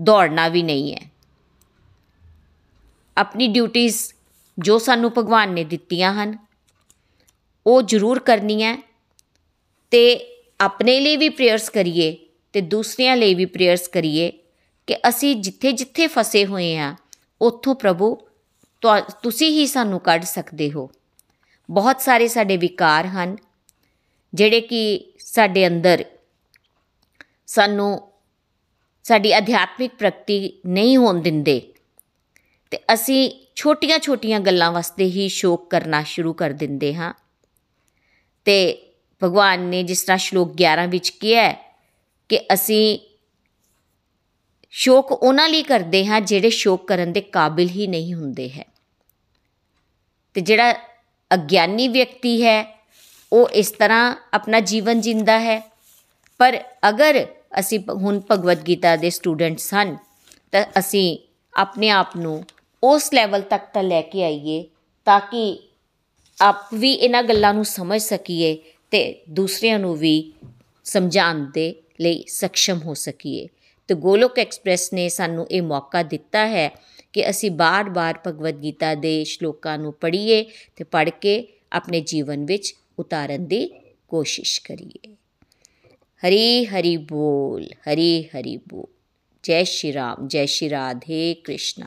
ਦੌੜਨਾ 0.00 0.48
ਵੀ 0.48 0.62
ਨਹੀਂ 0.62 0.94
ਹੈ। 0.94 1.10
ਆਪਣੀ 3.16 3.46
ਡਿਊਟੀਆਂ 3.46 3.90
ਜੋ 4.58 4.78
ਸਾਨੂੰ 4.78 5.12
ਭਗਵਾਨ 5.18 5.52
ਨੇ 5.52 5.64
ਦਿੱਤੀਆਂ 5.64 6.12
ਹਨ, 6.14 6.36
ਉਹ 7.66 7.82
ਜ਼ਰੂਰ 7.82 8.18
ਕਰਨੀ 8.18 8.62
ਹੈ 8.62 8.76
ਤੇ 9.90 10.02
ਆਪਣੇ 10.60 11.00
ਲਈ 11.00 11.16
ਵੀ 11.16 11.28
ਪ੍ਰੇਅਰਸ 11.28 11.68
ਕਰੀਏ 11.70 12.16
ਤੇ 12.52 12.60
ਦੂਸਰਿਆਂ 12.60 13.16
ਲਈ 13.16 13.34
ਵੀ 13.34 13.44
ਪ੍ਰੇਅਰਸ 13.44 13.88
ਕਰੀਏ 13.88 14.32
ਕਿ 14.86 14.96
ਅਸੀਂ 15.08 15.36
ਜਿੱਥੇ 15.36 15.72
ਜਿੱਥੇ 15.72 16.06
ਫਸੇ 16.06 16.44
ਹੋਏ 16.46 16.76
ਆ 16.78 16.94
ਉੱਥੋਂ 17.42 17.74
ਪ੍ਰਭੂ 17.74 18.18
ਤੁਸੀਂ 19.22 19.50
ਹੀ 19.50 19.66
ਸਾਨੂੰ 19.66 20.00
ਕੱਢ 20.00 20.22
ਸਕਦੇ 20.22 20.70
ਹੋ। 20.70 20.90
ਬਹੁਤ 21.70 22.00
ਸਾਰੇ 22.00 22.28
ਸਾਡੇ 22.28 22.56
ਵਿਕਾਰ 22.56 23.06
ਹਨ, 23.06 23.36
ਜਿਹੜੇ 24.34 24.60
ਕਿ 24.60 25.12
ਸਾਡੇ 25.18 25.66
ਅੰਦਰ 25.66 26.04
ਸਾਨੂੰ 27.46 28.12
ਸਾਡੀ 29.02 29.38
ਅਧਿਆਤਮਿਕ 29.38 29.94
ਪ੍ਰਗਤੀ 29.94 30.60
ਨਹੀਂ 30.66 30.96
ਹੋਣ 30.96 31.22
ਦਿੰਦੇ। 31.22 31.72
ਤੇ 32.70 32.78
ਅਸੀਂ 32.94 33.46
ਛੋਟੀਆਂ-ਛੋਟੀਆਂ 33.54 34.40
ਗੱਲਾਂ 34.40 34.72
ਵਾਸਤੇ 34.72 35.04
ਹੀ 35.04 35.28
ਸ਼ੋਕ 35.28 35.70
ਕਰਨਾ 35.70 36.02
ਸ਼ੁਰੂ 36.02 36.32
ਕਰ 36.32 36.50
ਦਿੰਦੇ 36.50 36.94
ਹਾਂ। 36.94 37.14
ਤੇ 38.44 38.86
ਭਗਵਾਨ 39.22 39.60
ਨੇ 39.60 39.82
ਜਿਸ 39.82 40.02
ਤਰ੍ਹਾਂ 40.02 40.18
ਸ਼ਲੋਕ 40.18 40.52
11 40.52 40.86
ਵਿੱਚ 40.88 41.08
ਕਿਹਾ 41.08 41.52
ਕਿ 42.28 42.40
ਅਸੀਂ 42.52 42.98
ਸ਼ੋਕ 44.70 45.12
ਉਹਨਾਂ 45.12 45.48
ਲਈ 45.48 45.62
ਕਰਦੇ 45.62 46.06
ਹਾਂ 46.06 46.20
ਜਿਹੜੇ 46.20 46.50
ਸ਼ੋਕ 46.50 46.88
ਕਰਨ 46.88 47.12
ਦੇ 47.12 47.20
ਕਾਬਿਲ 47.20 47.68
ਹੀ 47.68 47.86
ਨਹੀਂ 47.86 48.14
ਹੁੰਦੇ 48.14 48.48
ਹੈ। 48.48 48.64
ਤੇ 50.34 50.40
ਜਿਹੜਾ 50.40 50.74
ਅਗਿਆਨੀ 51.34 51.88
ਵਿਅਕਤੀ 51.88 52.42
ਹੈ, 52.42 52.86
ਉਹ 53.32 53.48
ਇਸ 53.48 53.70
ਤਰ੍ਹਾਂ 53.70 54.16
ਆਪਣਾ 54.34 54.60
ਜੀਵਨ 54.60 55.00
ਜਿੰਦਾ 55.00 55.40
ਹੈ। 55.40 55.70
ਪਰ 56.38 56.64
ਅਗਰ 56.88 57.26
ਅਸੀਂ 57.58 57.78
ਹੁਣ 57.90 58.20
ਭਗਵਦ 58.30 58.68
ਗੀਤਾ 58.68 58.96
ਦੇ 58.96 59.10
ਸਟੂਡੈਂਟਸ 59.10 59.74
ਹਨ, 59.74 59.96
ਤਾਂ 60.52 60.64
ਅਸੀਂ 60.78 61.18
ਆਪਣੇ 61.54 61.90
ਆਪ 61.90 62.16
ਨੂੰ 62.16 62.44
ਉਸ 62.84 63.14
ਲੈਵਲ 63.14 63.40
ਤੱਕ 63.40 63.64
ਤਾਂ 63.74 63.82
ਲੈ 63.82 64.02
ਕੇ 64.02 64.24
ਆਈਏ 64.24 64.64
ਤਾਂ 65.04 65.20
ਕਿ 65.20 65.68
ਆਪ 66.40 66.74
ਵੀ 66.74 66.92
ਇਹਨਾਂ 66.92 67.22
ਗੱਲਾਂ 67.22 67.54
ਨੂੰ 67.54 67.64
ਸਮਝ 67.64 68.00
ਸਕੀਏ 68.00 68.62
ਤੇ 68.90 69.22
ਦੂਸਰਿਆਂ 69.28 69.78
ਨੂੰ 69.78 69.96
ਵੀ 69.96 70.32
ਸਮਝਾਉਣ 70.84 71.50
ਦੇ 71.54 71.74
ਲਈ 72.00 72.24
ਸક્ષਮ 72.26 72.78
ਹੋ 72.78 72.94
ਸਕੀਏ। 72.94 73.48
ਤੇ 73.90 73.94
ਗੋਲੋਕ 73.94 74.38
ਐਕਸਪ੍ਰੈਸ 74.38 74.92
ਨੇ 74.92 75.08
ਸਾਨੂੰ 75.08 75.46
ਇਹ 75.50 75.62
ਮੌਕਾ 75.62 76.02
ਦਿੱਤਾ 76.02 76.46
ਹੈ 76.46 76.68
ਕਿ 77.12 77.30
ਅਸੀਂ 77.30 77.50
ਬਾਰ-ਬਾਰ 77.50 78.18
ਭਗਵਦ 78.26 78.62
ਗੀਤਾ 78.62 78.94
ਦੇ 78.94 79.24
ਸ਼ਲੋਕਾਂ 79.24 79.78
ਨੂੰ 79.78 79.92
ਪੜ੍ਹੀਏ 79.92 80.44
ਤੇ 80.76 80.84
ਪੜ੍ਹ 80.84 81.10
ਕੇ 81.10 81.48
ਆਪਣੇ 81.72 82.00
ਜੀਵਨ 82.00 82.44
ਵਿੱਚ 82.44 82.74
ਉਤਾਰਨ 82.98 83.46
ਦੀ 83.46 83.80
ਕੋਸ਼ਿਸ਼ 84.08 84.60
ਕਰੀਏ। 84.60 85.14
ਹਰੀ 86.22 86.64
ਹਰੀ 86.64 86.96
ਬੋਲ, 86.96 87.64
ਹਰੀ 87.64 88.22
ਹਰੀ 88.22 88.56
ਬੋਲ। 88.56 88.86
ਜੈ 89.42 89.62
ਸ਼੍ਰੀ 89.62 89.92
ਰਾਮ, 89.92 90.28
ਜੈ 90.28 90.46
ਸ਼੍ਰੀ 90.46 90.70
ਰਾਧੇ 90.70 91.34
ਕ੍ਰਿਸ਼ਨਾ। 91.44 91.86